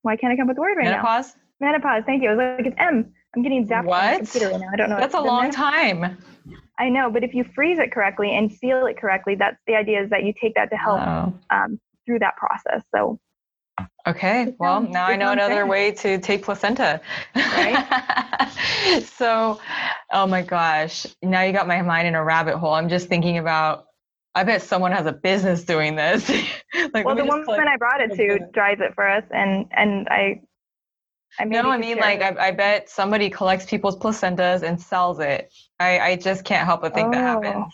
[0.01, 1.35] Why can't I come up with the word right Menopause?
[1.59, 1.67] now?
[1.67, 1.83] Menopause.
[1.83, 2.03] Menopause.
[2.07, 2.31] Thank you.
[2.31, 3.13] It was like it's M.
[3.35, 4.03] I'm getting zapped what?
[4.03, 4.67] on my computer right now.
[4.73, 4.97] I don't know.
[4.97, 5.51] That's a long there.
[5.51, 6.17] time.
[6.79, 10.03] I know, but if you freeze it correctly and seal it correctly, that's the idea
[10.03, 11.33] is that you take that to help oh.
[11.49, 12.83] um, through that process.
[12.93, 13.19] So.
[14.07, 17.01] Okay, well, now I know another way to take placenta.
[17.35, 18.51] Right.
[19.03, 19.59] so,
[20.11, 22.73] oh my gosh, now you got my mind in a rabbit hole.
[22.73, 23.85] I'm just thinking about
[24.33, 26.29] I bet someone has a business doing this.
[26.93, 30.41] like, well, the woman I brought it to drives it for us, and and I
[31.39, 35.53] I no, I mean, like, I, I, bet somebody collects people's placentas and sells it.
[35.79, 37.73] I, I just can't help but think oh, that happens.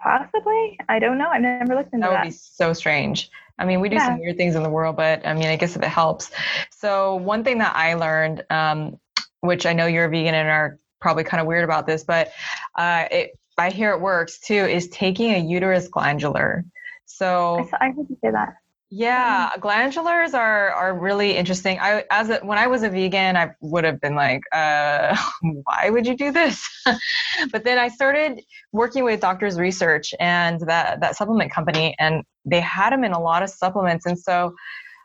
[0.00, 0.78] Possibly.
[0.88, 1.28] I don't know.
[1.28, 2.12] I've never looked into that.
[2.12, 3.30] That would be so strange.
[3.58, 4.06] I mean, we do yeah.
[4.06, 6.30] some weird things in the world, but I mean, I guess if it helps.
[6.70, 8.98] So, one thing that I learned, um,
[9.40, 12.32] which I know you're a vegan and are probably kind of weird about this, but
[12.74, 16.64] uh, it, I hear it works too, is taking a uterus glandular.
[17.04, 18.54] So, I, saw, I heard you say that.
[18.92, 21.78] Yeah, glandulars are are really interesting.
[21.80, 25.90] I as a, when I was a vegan, I would have been like, uh, why
[25.90, 26.68] would you do this?
[27.52, 28.40] but then I started
[28.72, 33.20] working with Doctors Research and that that supplement company, and they had them in a
[33.20, 34.06] lot of supplements.
[34.06, 34.56] And so,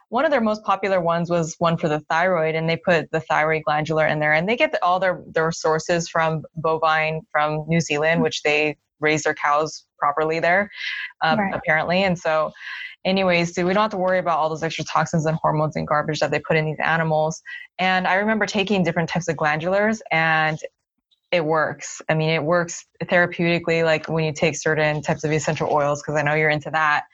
[0.09, 3.19] one of their most popular ones was one for the thyroid, and they put the
[3.19, 7.65] thyroid glandular in there, and they get the, all their their sources from bovine from
[7.67, 10.71] New Zealand, which they raise their cows properly there,
[11.21, 11.53] um, right.
[11.53, 12.51] apparently, and so
[13.05, 15.87] anyways, so we don't have to worry about all those extra toxins and hormones and
[15.87, 17.41] garbage that they put in these animals.
[17.79, 20.59] And I remember taking different types of glandulars and
[21.31, 22.01] it works.
[22.09, 26.15] I mean, it works therapeutically, like when you take certain types of essential oils, because
[26.15, 27.05] I know you're into that.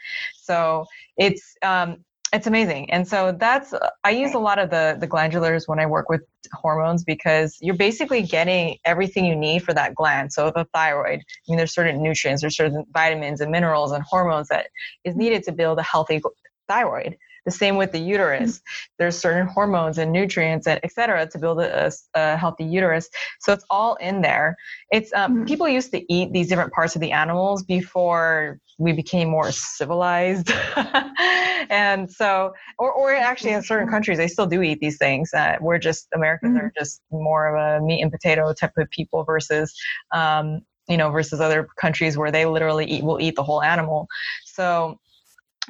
[0.42, 0.86] So
[1.18, 2.04] it's um,
[2.34, 2.90] it's amazing.
[2.92, 3.74] And so that's
[4.04, 6.22] i use a lot of the the glandulars when i work with
[6.54, 10.32] hormones because you're basically getting everything you need for that gland.
[10.34, 14.48] So the thyroid i mean there's certain nutrients there's certain vitamins and minerals and hormones
[14.48, 14.68] that
[15.04, 16.22] is needed to build a healthy
[16.68, 18.62] thyroid the same with the uterus.
[19.00, 23.10] There's certain hormones and nutrients, and et cetera, to build a, a healthy uterus.
[23.40, 24.56] So it's all in there.
[24.92, 25.46] It's um, mm-hmm.
[25.46, 30.52] people used to eat these different parts of the animals before we became more civilized.
[31.70, 35.34] and so, or, or actually in certain countries, they still do eat these things.
[35.34, 36.66] Uh, we're just, Americans mm-hmm.
[36.66, 39.74] are just more of a meat and potato type of people versus,
[40.14, 44.08] um, you know, versus other countries where they literally eat, will eat the whole animal.
[44.46, 45.00] So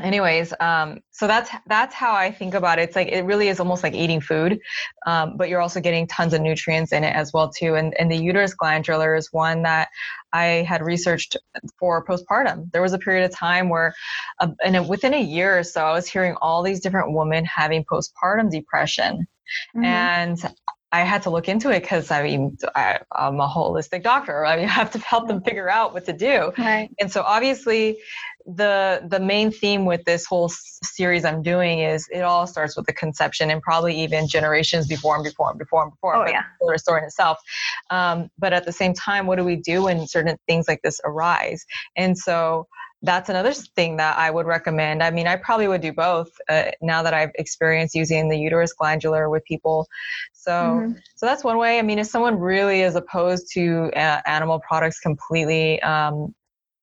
[0.03, 2.83] anyways um, so that's that's how i think about it.
[2.83, 4.59] It's like it really is almost like eating food
[5.05, 7.75] um, but you're also getting tons of nutrients in it as well too.
[7.75, 9.89] And, and the uterus glandular is one that
[10.33, 11.37] i had researched
[11.77, 12.71] for postpartum.
[12.71, 13.93] There was a period of time where
[14.39, 17.85] uh, and within a year or so i was hearing all these different women having
[17.85, 19.27] postpartum depression.
[19.75, 19.83] Mm-hmm.
[19.83, 20.55] and
[20.91, 24.45] I had to look into it because I mean I, am a holistic doctor.
[24.45, 26.51] I mean, have to help them figure out what to do.
[26.57, 26.89] Right.
[26.99, 27.97] And so obviously,
[28.45, 32.87] the the main theme with this whole series I'm doing is it all starts with
[32.87, 36.15] the conception and probably even generations before and before and before and before.
[36.15, 36.43] Oh yeah.
[36.59, 37.37] The story in itself.
[37.89, 40.99] Um, but at the same time, what do we do when certain things like this
[41.05, 41.65] arise?
[41.95, 42.67] And so
[43.03, 45.01] that's another thing that I would recommend.
[45.01, 48.73] I mean, I probably would do both uh, now that I've experienced using the uterus
[48.73, 49.87] glandular with people.
[50.41, 50.91] So, mm-hmm.
[51.15, 51.77] so that's one way.
[51.77, 56.33] I mean, if someone really is opposed to uh, animal products completely, um,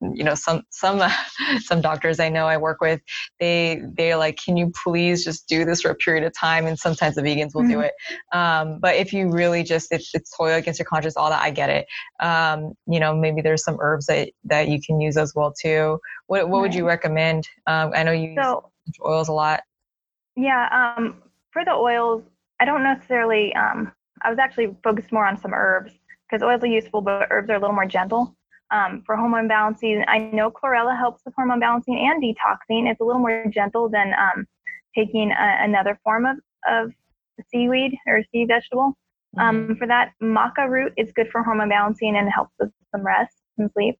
[0.00, 1.02] you know some some
[1.58, 3.00] some doctors i know i work with
[3.40, 6.78] they they're like can you please just do this for a period of time and
[6.78, 7.72] sometimes the vegans will mm-hmm.
[7.72, 7.92] do it
[8.32, 11.50] um, but if you really just if it's toil against your conscience all that i
[11.50, 11.86] get it
[12.20, 15.98] um, you know maybe there's some herbs that that you can use as well too
[16.28, 16.62] what, what right.
[16.62, 19.62] would you recommend um, i know you so, use oils a lot
[20.36, 22.22] yeah um, for the oils
[22.60, 23.92] i don't necessarily um,
[24.22, 25.92] i was actually focused more on some herbs
[26.28, 28.36] because oils are useful but herbs are a little more gentle
[28.70, 30.04] um, for hormone balancing.
[30.08, 32.90] I know chlorella helps with hormone balancing and detoxing.
[32.90, 34.46] It's a little more gentle than um,
[34.94, 36.36] taking a, another form of,
[36.68, 36.92] of
[37.50, 38.94] seaweed or sea vegetable.
[39.38, 39.74] Um, mm-hmm.
[39.74, 43.70] for that, maca root is good for hormone balancing and helps with some rest and
[43.72, 43.98] sleep.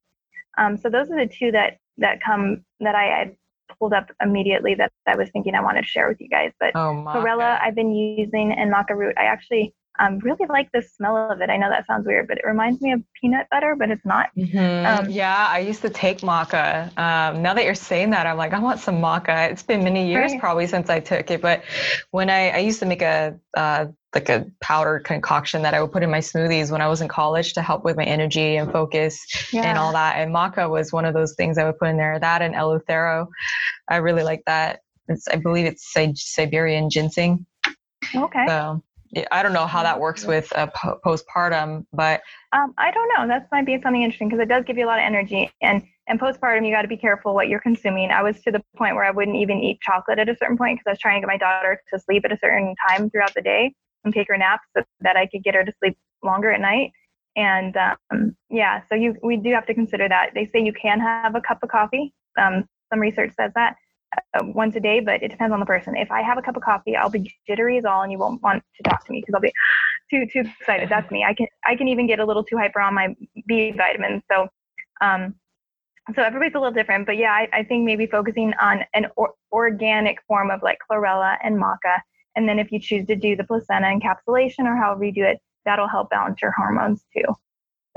[0.57, 3.35] Um, so those are the two that that come that I had
[3.77, 6.51] pulled up immediately that I was thinking I wanted to share with you guys.
[6.59, 10.81] But oh, chlorella I've been using and maca root I actually um, really like the
[10.81, 11.49] smell of it.
[11.49, 14.29] I know that sounds weird, but it reminds me of peanut butter, but it's not.
[14.37, 15.05] Mm-hmm.
[15.05, 16.85] Um, yeah, I used to take maca.
[16.97, 19.51] Um, now that you're saying that, I'm like, I want some maca.
[19.51, 20.39] It's been many years right.
[20.39, 21.63] probably since I took it, but
[22.11, 25.91] when I, I used to make a uh, like a powdered concoction that I would
[25.91, 28.71] put in my smoothies when I was in college to help with my energy and
[28.71, 29.23] focus
[29.53, 29.63] yeah.
[29.63, 30.15] and all that.
[30.17, 32.17] And maca was one of those things I would put in there.
[32.19, 33.27] That and Eleuthero,
[33.87, 34.79] I really like that.
[35.09, 37.45] It's, I believe it's Siberian ginseng.
[38.15, 38.45] Okay.
[38.47, 38.83] So
[39.31, 40.67] I don't know how that works with uh,
[41.05, 42.21] postpartum, but
[42.53, 43.27] um, I don't know.
[43.27, 45.51] That might be something interesting because it does give you a lot of energy.
[45.61, 48.11] And and postpartum, you got to be careful what you're consuming.
[48.11, 50.79] I was to the point where I wouldn't even eat chocolate at a certain point
[50.79, 53.33] because I was trying to get my daughter to sleep at a certain time throughout
[53.35, 56.51] the day and take her naps so that I could get her to sleep longer
[56.51, 56.91] at night.
[57.35, 60.31] And um, yeah, so you we do have to consider that.
[60.33, 62.13] They say you can have a cup of coffee.
[62.39, 63.75] Um, some research says that
[64.15, 65.95] uh, once a day, but it depends on the person.
[65.95, 68.41] If I have a cup of coffee, I'll be jittery as all, and you won't
[68.41, 69.53] want to talk to me because I'll be
[70.09, 70.89] too too excited.
[70.89, 71.23] That's me.
[71.23, 73.15] I can I can even get a little too hyper on my
[73.47, 74.23] B vitamins.
[74.31, 74.47] So,
[75.01, 75.35] um,
[76.15, 79.33] so everybody's a little different, but yeah, I, I think maybe focusing on an or,
[79.51, 81.99] organic form of like chlorella and maca,
[82.35, 85.39] and then if you choose to do the placenta encapsulation or however you do it,
[85.65, 87.35] that'll help balance your hormones too.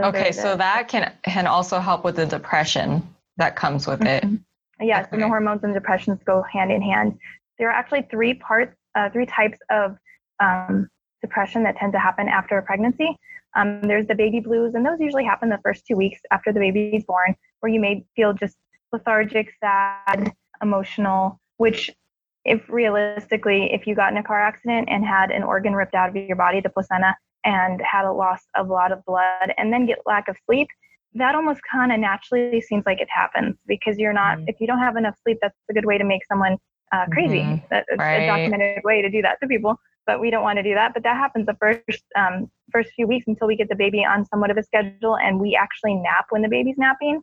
[0.03, 3.03] Okay, so that can can also help with the depression
[3.39, 4.35] that comes with mm-hmm.
[4.35, 4.41] it.
[4.83, 5.11] Yes, okay.
[5.13, 7.19] and the hormones and depressions go hand in hand.
[7.59, 9.97] There are actually three parts, uh, three types of
[10.41, 10.89] um,
[11.21, 13.17] depression that tend to happen after a pregnancy.
[13.55, 16.61] Um, there's the baby blues, and those usually happen the first two weeks after the
[16.61, 18.57] baby is born, where you may feel just
[18.93, 21.91] lethargic, sad, emotional, which
[22.45, 26.09] if realistically, if you got in a car accident and had an organ ripped out
[26.09, 27.15] of your body, the placenta,
[27.45, 30.69] and had a loss of a lot of blood, and then get lack of sleep,
[31.15, 34.49] that almost kind of naturally seems like it happens because you're not mm-hmm.
[34.49, 36.57] if you don't have enough sleep that's a good way to make someone
[36.93, 37.65] uh, crazy mm-hmm.
[37.71, 38.23] that's right.
[38.23, 40.93] a documented way to do that to people but we don't want to do that
[40.95, 44.25] but that happens the first um, first few weeks until we get the baby on
[44.27, 47.21] somewhat of a schedule and we actually nap when the baby's napping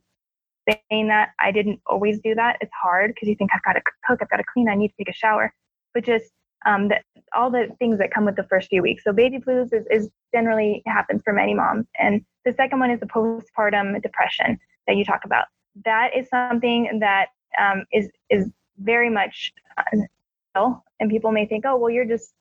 [0.68, 3.82] saying that i didn't always do that it's hard because you think i've got to
[4.06, 5.52] cook i've got to clean i need to take a shower
[5.94, 6.30] but just
[6.66, 7.04] um, that
[7.34, 10.10] all the things that come with the first few weeks so baby blues is, is
[10.34, 15.04] generally happens for many moms and the second one is the postpartum depression that you
[15.04, 15.46] talk about.
[15.84, 17.28] That is something that
[17.60, 22.34] um, is is very much uh, and people may think, oh, well, you're just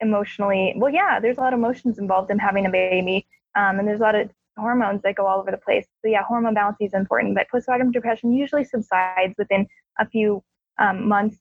[0.00, 0.74] emotionally.
[0.76, 4.00] Well, yeah, there's a lot of emotions involved in having a baby, um, and there's
[4.00, 5.86] a lot of hormones that go all over the place.
[6.02, 9.66] So yeah, hormone balance is important, but postpartum depression usually subsides within
[10.00, 10.42] a few
[10.78, 11.36] um, months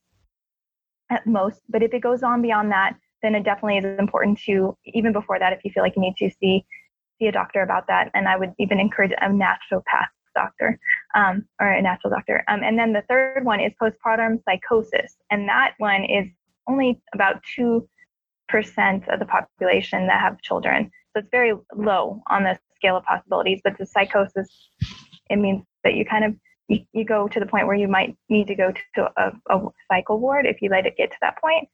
[1.09, 1.61] at most.
[1.69, 5.39] But if it goes on beyond that, then it definitely is important to even before
[5.39, 6.65] that, if you feel like you need to see
[7.19, 8.09] see a doctor about that.
[8.13, 10.79] And I would even encourage a naturopath doctor
[11.15, 12.43] um, or a natural doctor.
[12.47, 15.15] Um, and then the third one is postpartum psychosis.
[15.29, 16.27] And that one is
[16.67, 17.83] only about 2%
[18.51, 20.91] of the population that have children.
[21.13, 23.61] So it's very low on the scale of possibilities.
[23.63, 24.49] But the psychosis,
[25.29, 26.35] it means that you kind of
[26.67, 30.09] you, go to the point where you might need to go to a, a psych
[30.09, 31.67] ward if you let it get to that point.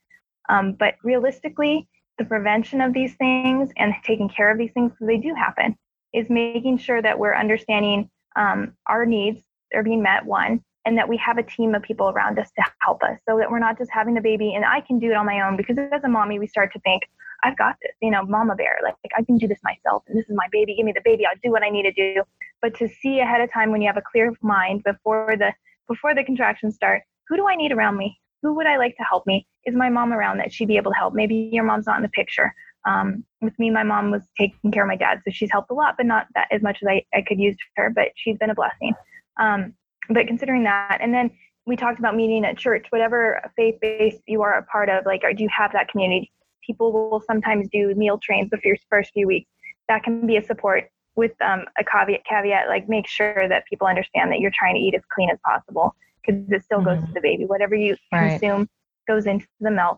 [0.49, 1.87] Um, but realistically,
[2.17, 5.75] the prevention of these things and taking care of these things, so they do happen,
[6.13, 9.41] is making sure that we're understanding um, our needs
[9.73, 12.63] are being met, one, and that we have a team of people around us to
[12.81, 15.15] help us so that we're not just having the baby and I can do it
[15.15, 17.03] on my own because as a mommy, we start to think,
[17.43, 20.17] I've got this, you know, mama bear, like, like I can do this myself and
[20.17, 22.23] this is my baby, give me the baby, I'll do what I need to do.
[22.61, 25.53] But to see ahead of time when you have a clear mind before the
[25.87, 28.19] before the contractions start, who do I need around me?
[28.41, 29.47] Who would I like to help me?
[29.65, 31.13] Is my mom around that she'd be able to help?
[31.13, 32.53] Maybe your mom's not in the picture.
[32.87, 35.73] Um, with me, my mom was taking care of my dad, so she's helped a
[35.73, 38.49] lot, but not that as much as I, I could use her, but she's been
[38.49, 38.93] a blessing.
[39.37, 39.73] Um,
[40.09, 41.31] but considering that, and then
[41.65, 45.21] we talked about meeting at church, whatever faith base you are a part of, like,
[45.21, 46.31] do you have that community?
[46.69, 49.49] People will sometimes do meal trains the first, first few weeks.
[49.87, 53.87] That can be a support with um, a caveat, caveat, like make sure that people
[53.87, 56.99] understand that you're trying to eat as clean as possible because it still mm-hmm.
[56.99, 57.45] goes to the baby.
[57.45, 58.39] Whatever you right.
[58.39, 58.69] consume
[59.07, 59.97] goes into the milk.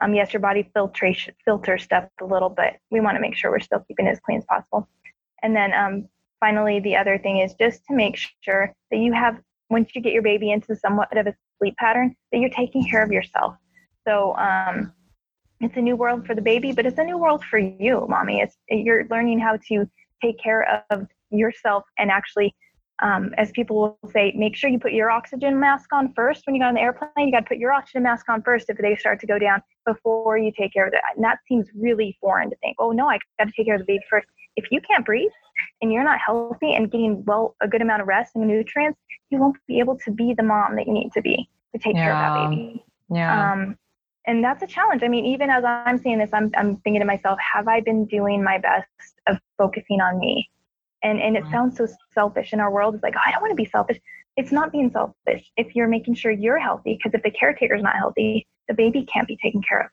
[0.00, 3.50] Um, yes, your body filtration filters stuff a little, but we want to make sure
[3.50, 4.88] we're still keeping it as clean as possible.
[5.42, 6.08] And then um,
[6.40, 9.38] finally, the other thing is just to make sure that you have,
[9.68, 13.02] once you get your baby into somewhat of a sleep pattern, that you're taking care
[13.02, 13.54] of yourself.
[14.06, 14.92] So um,
[15.60, 18.40] it's a new world for the baby, but it's a new world for you, mommy.
[18.40, 19.88] It's you're learning how to
[20.22, 22.54] take care of yourself and actually
[23.02, 26.54] um, as people will say, make sure you put your oxygen mask on first when
[26.54, 27.10] you get on the airplane.
[27.16, 29.60] You got to put your oxygen mask on first if they start to go down
[29.84, 31.02] before you take care of that.
[31.14, 33.80] And that seems really foreign to think, oh no, I got to take care of
[33.80, 34.26] the baby first.
[34.56, 35.30] If you can't breathe
[35.82, 38.98] and you're not healthy and getting well a good amount of rest and nutrients,
[39.28, 41.96] you won't be able to be the mom that you need to be to take
[41.96, 42.04] yeah.
[42.04, 42.84] care of that baby.
[43.10, 43.52] Yeah.
[43.52, 43.76] Um,
[44.26, 45.02] and that's a challenge.
[45.02, 48.06] I mean, even as I'm saying this, I'm, I'm thinking to myself, have I been
[48.06, 48.88] doing my best
[49.26, 50.50] of focusing on me?
[51.02, 51.52] And, and it mm-hmm.
[51.52, 52.94] sounds so selfish in our world.
[52.94, 53.98] It's like, oh, I don't want to be selfish.
[54.36, 57.96] It's not being selfish if you're making sure you're healthy, because if the caretaker's not
[57.96, 59.90] healthy, the baby can't be taken care of.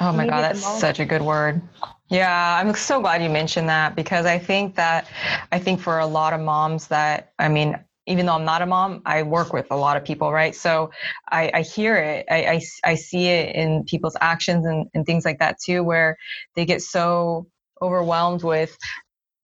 [0.00, 1.60] Oh my God, that's such a good word.
[2.08, 5.08] Yeah, I'm so glad you mentioned that because I think that,
[5.50, 8.66] I think for a lot of moms that, I mean, even though I'm not a
[8.66, 10.54] mom, I work with a lot of people, right?
[10.54, 10.90] So
[11.30, 15.24] I, I hear it, I, I, I, see it in people's actions and, and things
[15.24, 16.16] like that too, where
[16.56, 17.46] they get so
[17.82, 18.76] overwhelmed with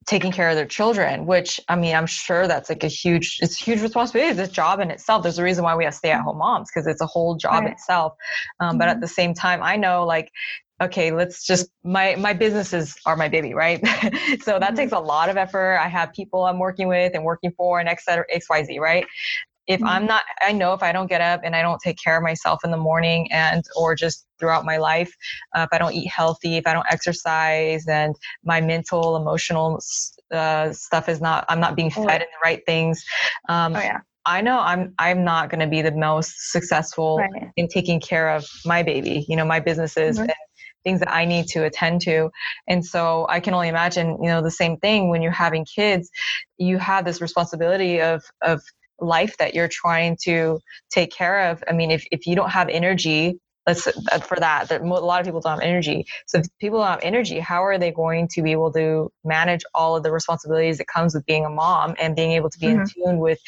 [0.06, 3.60] taking care of their children which i mean i'm sure that's like a huge it's
[3.60, 6.36] a huge responsibility it's a job in itself there's a reason why we have stay-at-home
[6.36, 7.72] moms because it's a whole job right.
[7.72, 8.12] itself
[8.60, 8.78] um, mm-hmm.
[8.78, 9.00] but at mm-hmm.
[9.00, 10.30] the same time i know like
[10.82, 13.80] okay let's just my my businesses are my baby right
[14.42, 14.74] so that mm-hmm.
[14.74, 17.88] takes a lot of effort i have people i'm working with and working for and
[17.88, 19.06] etc xyz right
[19.66, 19.88] if mm-hmm.
[19.88, 22.22] i'm not i know if i don't get up and i don't take care of
[22.22, 25.14] myself in the morning and or just throughout my life
[25.54, 29.80] uh, if i don't eat healthy if i don't exercise and my mental emotional
[30.32, 33.04] uh, stuff is not i'm not being fed in the right things
[33.48, 34.00] um, oh, yeah.
[34.26, 37.50] I know I'm I'm not going to be the most successful right.
[37.56, 40.22] in taking care of my baby, you know, my businesses mm-hmm.
[40.22, 40.32] and
[40.84, 42.30] things that I need to attend to.
[42.68, 46.10] And so I can only imagine, you know, the same thing when you're having kids,
[46.58, 48.62] you have this responsibility of of
[49.00, 50.60] life that you're trying to
[50.90, 51.62] take care of.
[51.68, 55.20] I mean, if, if you don't have energy let's uh, for that that a lot
[55.20, 58.28] of people don't have energy so if people don't have energy how are they going
[58.28, 61.94] to be able to manage all of the responsibilities that comes with being a mom
[62.00, 62.80] and being able to be mm-hmm.
[62.80, 63.40] in tune with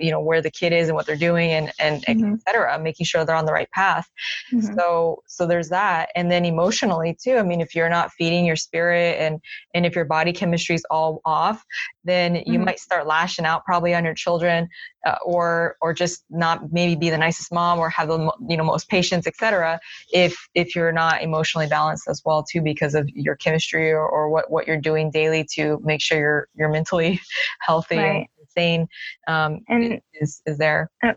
[0.00, 2.34] you know where the kid is and what they're doing and and mm-hmm.
[2.34, 4.08] etc making sure they're on the right path
[4.52, 4.74] mm-hmm.
[4.76, 8.56] so so there's that and then emotionally too i mean if you're not feeding your
[8.56, 9.40] spirit and
[9.74, 11.64] and if your body chemistry is all off
[12.04, 12.64] then you mm-hmm.
[12.64, 14.68] might start lashing out probably on your children
[15.08, 18.64] uh, or or just not maybe be the nicest mom or have the you know
[18.64, 19.80] most patience etc
[20.12, 24.28] if if you're not emotionally balanced as well too because of your chemistry or, or
[24.28, 27.20] what what you're doing daily to make sure you're you're mentally
[27.60, 28.28] healthy right.
[28.38, 28.86] and sane
[29.28, 31.12] um, and is is there uh,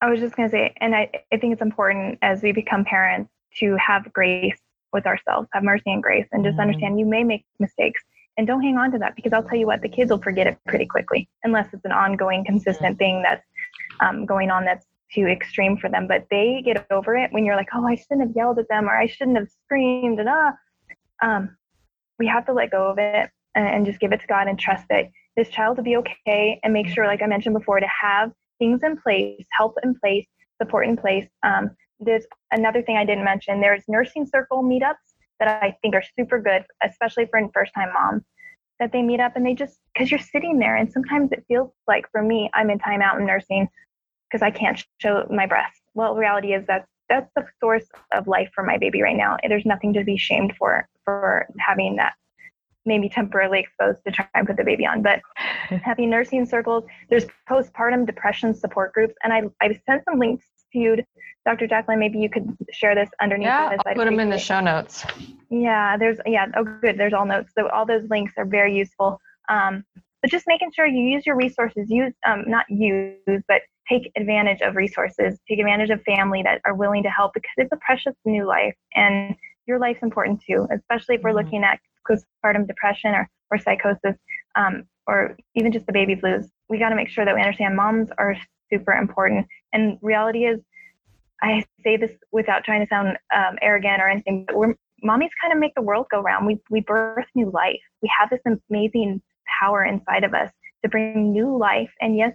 [0.00, 2.84] i was just going to say and I, I think it's important as we become
[2.84, 4.58] parents to have grace
[4.92, 6.62] with ourselves have mercy and grace and just mm-hmm.
[6.62, 8.02] understand you may make mistakes
[8.36, 10.46] and don't hang on to that because I'll tell you what, the kids will forget
[10.46, 13.44] it pretty quickly unless it's an ongoing, consistent thing that's
[14.00, 16.06] um, going on that's too extreme for them.
[16.06, 18.86] But they get over it when you're like, oh, I shouldn't have yelled at them
[18.86, 20.52] or I shouldn't have screamed and ah.
[21.22, 21.56] Um,
[22.18, 24.58] we have to let go of it and, and just give it to God and
[24.58, 25.06] trust that
[25.36, 28.80] this child will be okay and make sure, like I mentioned before, to have things
[28.82, 30.26] in place, help in place,
[30.60, 31.26] support in place.
[31.42, 31.70] Um,
[32.00, 33.60] there's another thing I didn't mention.
[33.60, 35.05] There's nursing circle meetups
[35.38, 38.22] that I think are super good, especially for first time moms,
[38.80, 41.70] that they meet up and they just, because you're sitting there and sometimes it feels
[41.86, 43.68] like for me, I'm in timeout in nursing
[44.30, 45.80] because I can't show my breast.
[45.94, 49.36] Well, reality is that that's the source of life for my baby right now.
[49.46, 52.14] There's nothing to be shamed for, for having that
[52.86, 55.02] maybe temporarily exposed to try and put the baby on.
[55.02, 55.20] But
[55.82, 60.78] having nursing circles, there's postpartum depression support groups, and I I've sent some links to
[60.78, 60.96] you,
[61.46, 61.66] Dr.
[61.66, 61.98] Jacqueline.
[61.98, 63.46] Maybe you could share this underneath.
[63.46, 65.04] Yeah, I'll put them in the show notes.
[65.48, 66.46] Yeah, there's yeah.
[66.56, 66.98] Oh, good.
[66.98, 67.52] There's all notes.
[67.56, 69.18] So all those links are very useful.
[69.48, 69.84] Um,
[70.22, 71.88] but just making sure you use your resources.
[71.88, 75.38] Use um, not use, but take advantage of resources.
[75.48, 78.74] Take advantage of family that are willing to help because it's a precious new life
[78.94, 79.36] and
[79.66, 81.44] your life's important too, especially if we're mm-hmm.
[81.44, 81.78] looking at
[82.08, 84.16] postpartum depression or, or psychosis
[84.56, 86.48] um, or even just the baby blues.
[86.68, 88.36] We got to make sure that we understand moms are
[88.72, 89.46] super important.
[89.72, 90.60] And reality is,
[91.42, 94.74] I say this without trying to sound um, arrogant or anything, but we're
[95.04, 96.46] mommies kind of make the world go round.
[96.46, 97.80] We we birth new life.
[98.02, 99.22] We have this amazing
[99.60, 100.50] power inside of us
[100.82, 101.90] to bring new life.
[102.00, 102.32] And yes,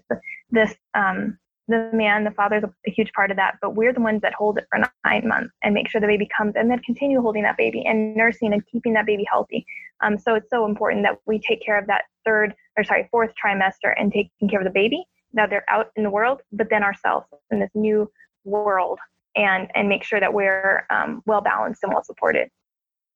[0.52, 1.38] this um,
[1.68, 4.34] the man, the father is a, huge part of that, but we're the ones that
[4.34, 7.44] hold it for nine months and make sure the baby comes and then continue holding
[7.44, 9.66] that baby and nursing and keeping that baby healthy.
[10.04, 13.32] Um, so it's so important that we take care of that third or sorry, fourth
[13.42, 16.84] trimester and taking care of the baby that they're out in the world, but then
[16.84, 18.12] ourselves in this new
[18.44, 19.00] world
[19.36, 22.50] and and make sure that we're um, well balanced and well supported.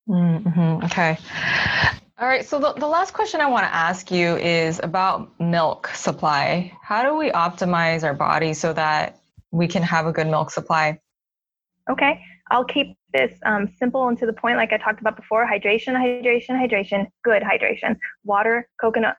[0.08, 0.86] Mm-hmm.
[0.86, 1.18] Okay.
[2.18, 2.46] All right.
[2.46, 6.72] So the, the last question I want to ask you is about milk supply.
[6.82, 9.20] How do we optimize our body so that
[9.52, 11.00] we can have a good milk supply?
[11.90, 12.22] Okay.
[12.52, 15.94] I'll keep this um, simple and to the point, like I talked about before hydration,
[15.94, 19.18] hydration, hydration, good hydration, water, coconut,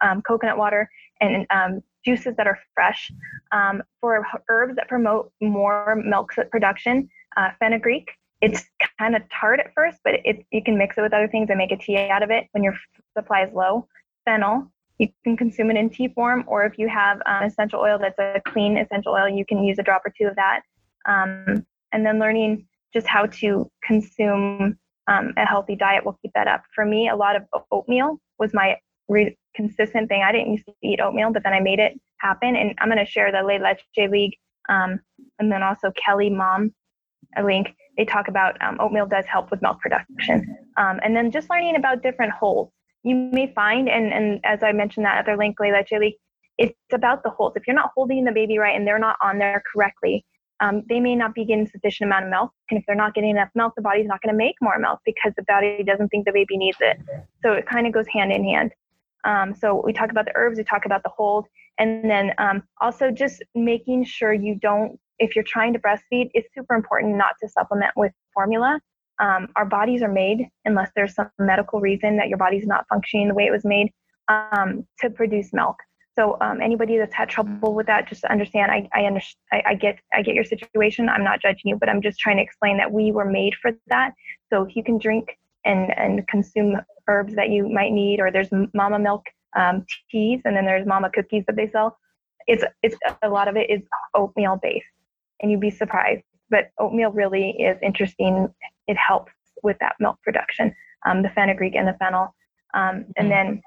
[0.00, 0.88] um, coconut water,
[1.20, 3.10] and um, juices that are fresh.
[3.52, 8.08] Um, for herbs that promote more milk production, uh, fenugreek,
[8.40, 8.64] it's
[8.98, 11.58] kind of tart at first, but it, you can mix it with other things and
[11.58, 12.74] make a tea out of it when your
[13.16, 13.88] supply is low.
[14.24, 17.98] Fennel, you can consume it in tea form, or if you have um, essential oil
[17.98, 20.60] that's a clean essential oil, you can use a drop or two of that.
[21.08, 24.78] Um, and then learning just how to consume
[25.08, 26.62] um, a healthy diet will keep that up.
[26.74, 28.76] For me, a lot of oatmeal was my
[29.08, 30.22] re- consistent thing.
[30.22, 32.56] I didn't used to eat oatmeal, but then I made it happen.
[32.56, 34.36] And I'm going to share the La Leche League
[34.68, 35.00] um,
[35.38, 36.72] and then also KellyMom
[37.36, 40.56] a link they talk about um, oatmeal does help with milk production.
[40.76, 42.70] Um, and then just learning about different holds.
[43.02, 46.16] You may find, and, and as I mentioned that other link, Leila League,
[46.58, 47.56] it's about the holds.
[47.56, 50.24] If you're not holding the baby right and they're not on there correctly,
[50.60, 52.50] um, they may not be getting sufficient amount of milk.
[52.70, 55.00] And if they're not getting enough milk, the body's not going to make more milk
[55.04, 56.98] because the body doesn't think the baby needs it.
[57.42, 58.72] So it kind of goes hand in hand.
[59.24, 61.46] Um, so we talk about the herbs, we talk about the hold,
[61.78, 66.48] and then um, also just making sure you don't if you're trying to breastfeed, it's
[66.54, 68.80] super important not to supplement with formula.
[69.18, 73.28] Um, our bodies are made, unless there's some medical reason that your body's not functioning
[73.28, 73.90] the way it was made,
[74.28, 75.76] um, to produce milk.
[76.18, 78.72] So um, anybody that's had trouble with that, just understand.
[78.72, 79.20] I I, under,
[79.52, 81.08] I I get I get your situation.
[81.08, 83.72] I'm not judging you, but I'm just trying to explain that we were made for
[83.88, 84.12] that.
[84.50, 86.76] So if you can drink and and consume
[87.08, 89.24] herbs that you might need, or there's mama milk
[89.56, 91.98] um, teas, and then there's mama cookies that they sell.
[92.46, 93.82] It's it's a lot of it is
[94.14, 94.86] oatmeal based
[95.40, 96.22] and you'd be surprised.
[96.50, 98.48] But oatmeal really is interesting.
[98.86, 102.34] It helps with that milk production, um, the fenugreek and the fennel.
[102.74, 103.28] Um, and mm-hmm.
[103.28, 103.62] then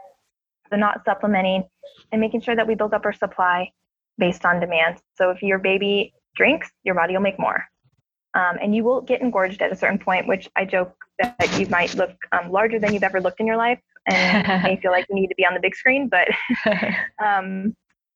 [0.72, 1.64] the not supplementing
[2.12, 3.72] and making sure that we build up our supply
[4.18, 5.02] based on demand.
[5.16, 7.66] So if your baby drinks, your body will make more.
[8.36, 11.68] Um, and you will get engorged at a certain point, which I joke that you
[11.68, 15.06] might look um, larger than you've ever looked in your life and may feel like
[15.10, 16.10] you need to be on the big screen.
[16.10, 16.28] But
[17.24, 17.76] um,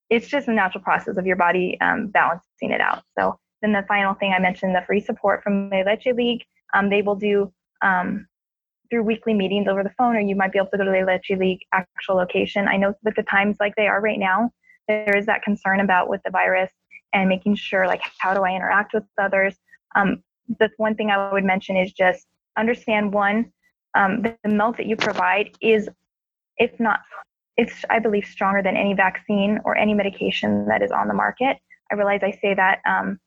[0.10, 3.04] it's just a natural process of your body um, balancing it out.
[3.18, 6.44] So then the final thing I mentioned, the free support from the Leche League.
[6.74, 7.52] Um, they will do
[7.82, 8.28] um,
[8.90, 11.06] through weekly meetings over the phone, or you might be able to go to the
[11.06, 12.68] Leche League actual location.
[12.68, 14.52] I know with the times like they are right now,
[14.88, 16.72] there is that concern about with the virus
[17.14, 19.56] and making sure like how do I interact with others.
[19.96, 20.24] Um,
[20.60, 22.28] the one thing I would mention is just
[22.58, 23.52] understand one,
[23.96, 25.90] um, the, the milk that you provide is,
[26.58, 27.00] if not,
[27.58, 31.58] it's I believe stronger than any vaccine or any medication that is on the market.
[31.92, 33.20] I realize I say that um,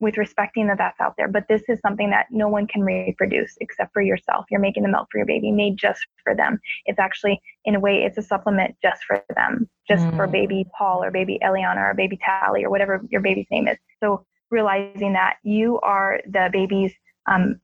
[0.00, 1.28] with respecting that that's out there.
[1.28, 4.46] But this is something that no one can reproduce except for yourself.
[4.50, 6.60] You're making the milk for your baby, made just for them.
[6.86, 10.16] It's actually, in a way, it's a supplement just for them, just mm.
[10.16, 13.76] for baby Paul or baby Eliana or baby Tally or whatever your baby's name is.
[14.00, 16.92] So realizing that you are the baby's
[17.30, 17.60] um,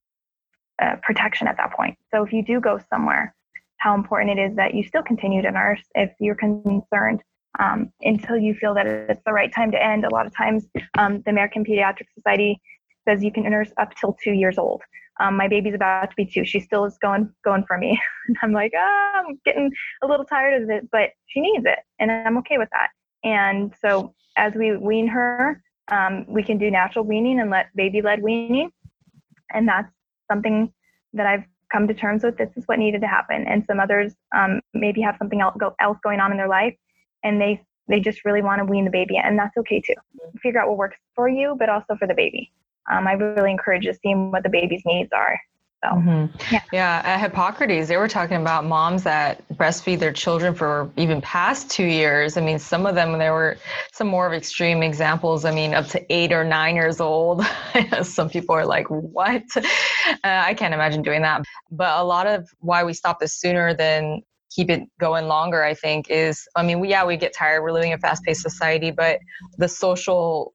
[0.83, 1.97] uh, protection at that point.
[2.13, 3.35] So if you do go somewhere,
[3.79, 7.23] how important it is that you still continue to nurse if you're concerned
[7.59, 10.05] um, until you feel that it's the right time to end.
[10.05, 10.67] A lot of times,
[10.99, 12.61] um, the American Pediatric Society
[13.07, 14.83] says you can nurse up till two years old.
[15.21, 16.45] Um, my baby's about to be two.
[16.45, 18.01] She still is going going for me.
[18.43, 19.71] I'm like, oh, I'm getting
[20.03, 22.89] a little tired of it, but she needs it, and I'm okay with that.
[23.23, 28.03] And so, as we wean her, um, we can do natural weaning and let baby
[28.03, 28.71] led weaning,
[29.53, 29.91] and that's
[30.31, 30.73] something
[31.13, 33.47] that I've come to terms with this is what needed to happen.
[33.47, 36.75] And some others um, maybe have something else, go, else going on in their life
[37.25, 39.95] and they they just really want to wean the baby and that's okay too.
[40.41, 42.51] Figure out what works for you, but also for the baby.
[42.91, 45.39] Um, I really encourage just seeing what the baby's needs are.
[45.85, 46.55] So, mm-hmm.
[46.55, 46.61] yeah.
[46.73, 51.71] yeah, at Hippocrates, they were talking about moms that breastfeed their children for even past
[51.71, 52.37] two years.
[52.39, 53.59] I mean, some of them, there were
[53.93, 55.45] some more of extreme examples.
[55.45, 57.45] I mean, up to eight or nine years old.
[58.03, 59.43] some people are like, what?
[59.57, 59.63] Uh,
[60.23, 61.45] I can't imagine doing that.
[61.71, 65.75] But a lot of why we stop this sooner than keep it going longer, I
[65.75, 67.63] think, is I mean, we, yeah, we get tired.
[67.63, 69.19] We're living in a fast paced society, but
[69.59, 70.55] the social,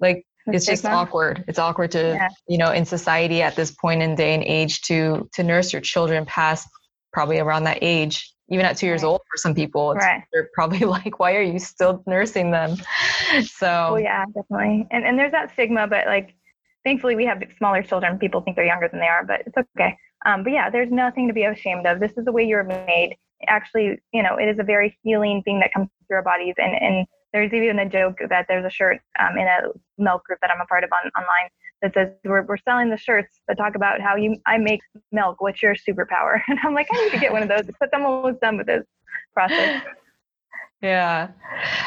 [0.00, 1.44] like, it's just awkward.
[1.48, 2.28] It's awkward to yeah.
[2.48, 5.82] you know in society at this point in day and age to to nurse your
[5.82, 6.68] children past
[7.12, 9.08] probably around that age even at two years right.
[9.08, 10.24] old for some people right.
[10.32, 12.76] they're probably like why are you still nursing them?
[13.44, 14.86] So oh yeah definitely.
[14.90, 16.34] And and there's that stigma but like
[16.84, 18.18] thankfully we have smaller children.
[18.18, 19.96] People think they're younger than they are but it's okay.
[20.26, 22.00] Um, but yeah there's nothing to be ashamed of.
[22.00, 23.16] This is the way you're made.
[23.48, 26.74] Actually you know it is a very healing thing that comes through our bodies and
[26.74, 29.68] and there's even a joke that there's a shirt um, in a
[29.98, 31.50] milk group that I'm a part of on, online
[31.82, 34.80] that says we're, we're selling the shirts that talk about how you I make
[35.10, 35.40] milk.
[35.40, 36.40] What's your superpower?
[36.48, 38.66] And I'm like, I need to get one of those But I'm almost done with
[38.66, 38.84] this
[39.34, 39.82] process.
[40.82, 41.28] Yeah.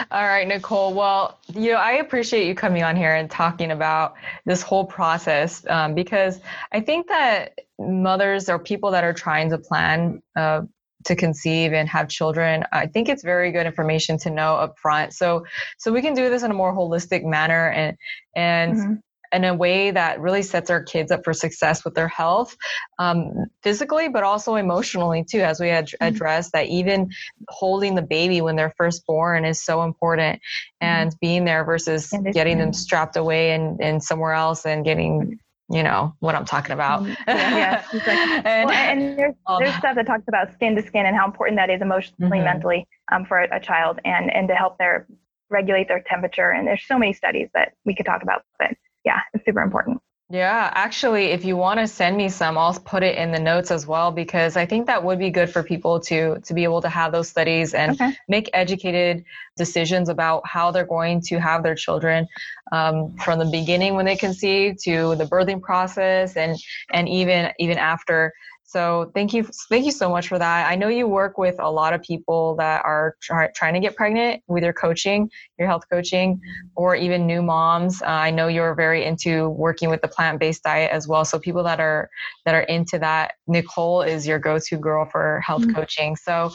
[0.09, 0.93] All right, Nicole.
[0.93, 4.15] Well, you know, I appreciate you coming on here and talking about
[4.45, 6.39] this whole process um, because
[6.71, 10.61] I think that mothers or people that are trying to plan uh,
[11.05, 15.13] to conceive and have children i think it's very good information to know up front
[15.13, 15.45] so
[15.77, 17.97] so we can do this in a more holistic manner and
[18.35, 18.93] and mm-hmm.
[19.31, 22.55] in a way that really sets our kids up for success with their health
[22.99, 26.07] um, physically but also emotionally too as we had mm-hmm.
[26.07, 27.09] addressed that even
[27.49, 30.87] holding the baby when they're first born is so important mm-hmm.
[30.87, 31.17] and mm-hmm.
[31.21, 35.39] being there versus getting them strapped away and, and somewhere else and getting
[35.70, 37.03] you know what I'm talking about.
[37.03, 41.05] Mm, yeah, yeah and, well, and there's, there's stuff that talks about skin to skin
[41.05, 42.45] and how important that is emotionally, mm-hmm.
[42.45, 45.07] mentally um, for a, a, child, and and to help their
[45.49, 46.51] regulate their temperature.
[46.51, 48.72] And there's so many studies that we could talk about, but
[49.03, 50.01] yeah, it's super important.
[50.36, 53.71] Yeah, actually, if you want to send me some, I'll put it in the notes
[53.71, 56.81] as well because I think that would be good for people to to be able
[56.81, 58.13] to have those studies and okay.
[58.27, 59.23] make educated
[59.55, 62.27] decisions about how they're going to have their children
[62.73, 66.57] um, from the beginning when they conceive to the birthing process and
[66.91, 68.33] and even even after.
[68.76, 70.69] So thank you, thank you so much for that.
[70.69, 73.95] I know you work with a lot of people that are try, trying to get
[73.95, 76.41] pregnant with your coaching, your health coaching,
[76.76, 78.01] or even new moms.
[78.01, 81.23] Uh, I know you're very into working with the plant-based diet as well.
[81.23, 82.09] So people that are
[82.43, 85.73] that are into that, Nicole is your go-to girl for health mm-hmm.
[85.73, 86.17] coaching.
[86.17, 86.51] So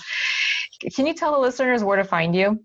[0.95, 2.63] can you tell the listeners where to find you?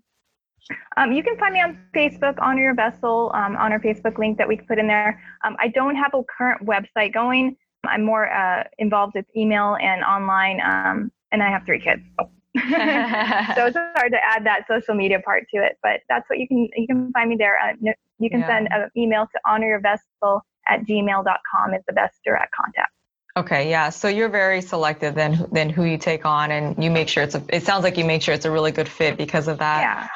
[0.98, 4.36] Um, you can find me on Facebook, Honor Your Vessel, um, on our Facebook link
[4.36, 5.22] that we put in there.
[5.46, 7.56] Um, I don't have a current website going.
[7.88, 12.02] I'm more uh, involved with email and online, um, and I have three kids.
[12.18, 16.48] so it's hard to add that social media part to it, but that's what you
[16.48, 17.58] can you can find me there.
[17.58, 17.72] Uh,
[18.18, 18.46] you can yeah.
[18.46, 22.92] send an email to honoryourvessel at gmail.com is the best direct contact.
[23.36, 23.90] Okay, yeah.
[23.90, 27.34] So you're very selective then then who you take on and you make sure it's
[27.34, 29.80] a it sounds like you make sure it's a really good fit because of that.
[29.82, 30.08] Yeah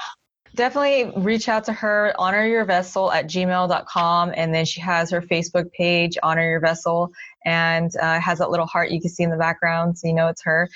[0.54, 5.22] definitely reach out to her honor your vessel at gmail.com and then she has her
[5.22, 7.10] facebook page honor your vessel
[7.44, 10.28] and uh, has that little heart you can see in the background so you know
[10.28, 10.68] it's her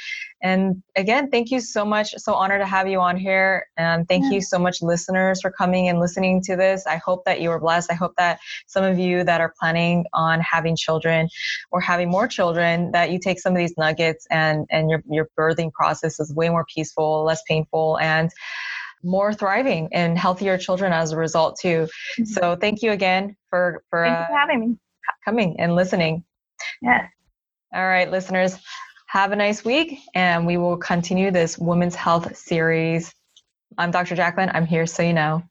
[0.43, 4.25] and again thank you so much so honored to have you on here and thank
[4.25, 4.33] yeah.
[4.33, 7.61] you so much listeners for coming and listening to this i hope that you were
[7.61, 11.29] blessed i hope that some of you that are planning on having children
[11.71, 15.29] or having more children that you take some of these nuggets and and your your
[15.39, 18.31] birthing process is way more peaceful less painful and
[19.05, 21.87] more thriving and healthier children as a result too.
[22.19, 22.25] Mm-hmm.
[22.25, 24.77] So thank you again for for, uh, for having me,
[25.25, 26.25] coming and listening.
[26.83, 27.11] Yes.
[27.73, 28.57] All right, listeners,
[29.07, 33.13] have a nice week, and we will continue this women's health series.
[33.77, 34.15] I'm Dr.
[34.15, 34.51] Jacqueline.
[34.53, 35.43] I'm here so you know.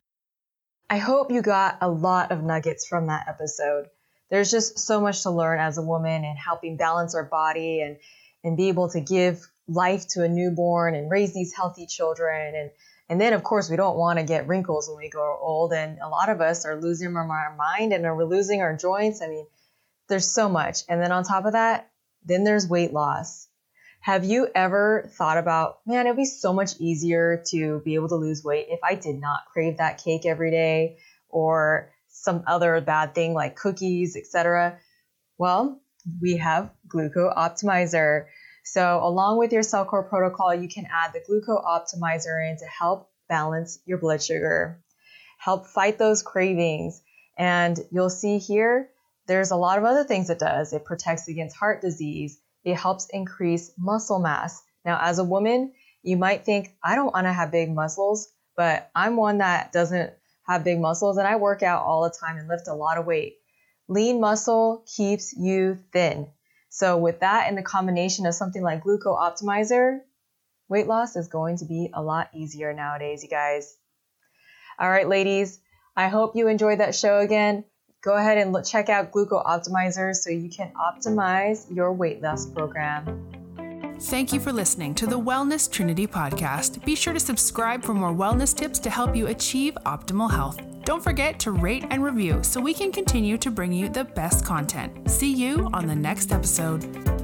[0.90, 3.88] I hope you got a lot of nuggets from that episode.
[4.30, 7.98] There's just so much to learn as a woman and helping balance our body and
[8.44, 12.72] and be able to give life to a newborn and raise these healthy children and
[13.10, 15.74] and then, of course, we don't want to get wrinkles when we grow old.
[15.74, 19.22] And a lot of us are losing our mind and are losing our joints.
[19.22, 19.46] I mean,
[20.10, 20.80] there's so much.
[20.90, 21.90] And then on top of that,
[22.26, 23.48] then there's weight loss.
[24.02, 28.16] Have you ever thought about, man, it'd be so much easier to be able to
[28.16, 30.98] lose weight if I did not crave that cake every day
[31.30, 34.78] or some other bad thing like cookies, etc.
[35.38, 35.82] Well,
[36.22, 38.26] we have Gluco Optimizer.
[38.66, 43.10] So along with your CellCore protocol, you can add the Gluco Optimizer in to help
[43.30, 44.84] balance your blood sugar,
[45.38, 47.02] help fight those cravings.
[47.38, 48.90] And you'll see here,
[49.28, 50.74] there's a lot of other things it does.
[50.74, 52.40] It protects against heart disease.
[52.64, 54.64] it helps increase muscle mass.
[54.86, 58.90] Now, as a woman, you might think, I don't want to have big muscles, but
[58.96, 60.14] I'm one that doesn't
[60.48, 63.06] have big muscles and I work out all the time and lift a lot of
[63.06, 63.36] weight.
[63.90, 66.28] Lean muscle keeps you thin.
[66.70, 70.00] So, with that and the combination of something like Gluco Optimizer,
[70.70, 73.78] weight loss is going to be a lot easier nowadays, you guys.
[74.80, 75.60] All right, ladies,
[75.96, 77.66] I hope you enjoyed that show again.
[78.04, 82.46] Go ahead and look, check out Gluco Optimizer so you can optimize your weight loss
[82.46, 83.30] program.
[84.02, 86.84] Thank you for listening to the Wellness Trinity podcast.
[86.84, 90.60] Be sure to subscribe for more wellness tips to help you achieve optimal health.
[90.84, 94.46] Don't forget to rate and review so we can continue to bring you the best
[94.46, 95.10] content.
[95.10, 97.23] See you on the next episode.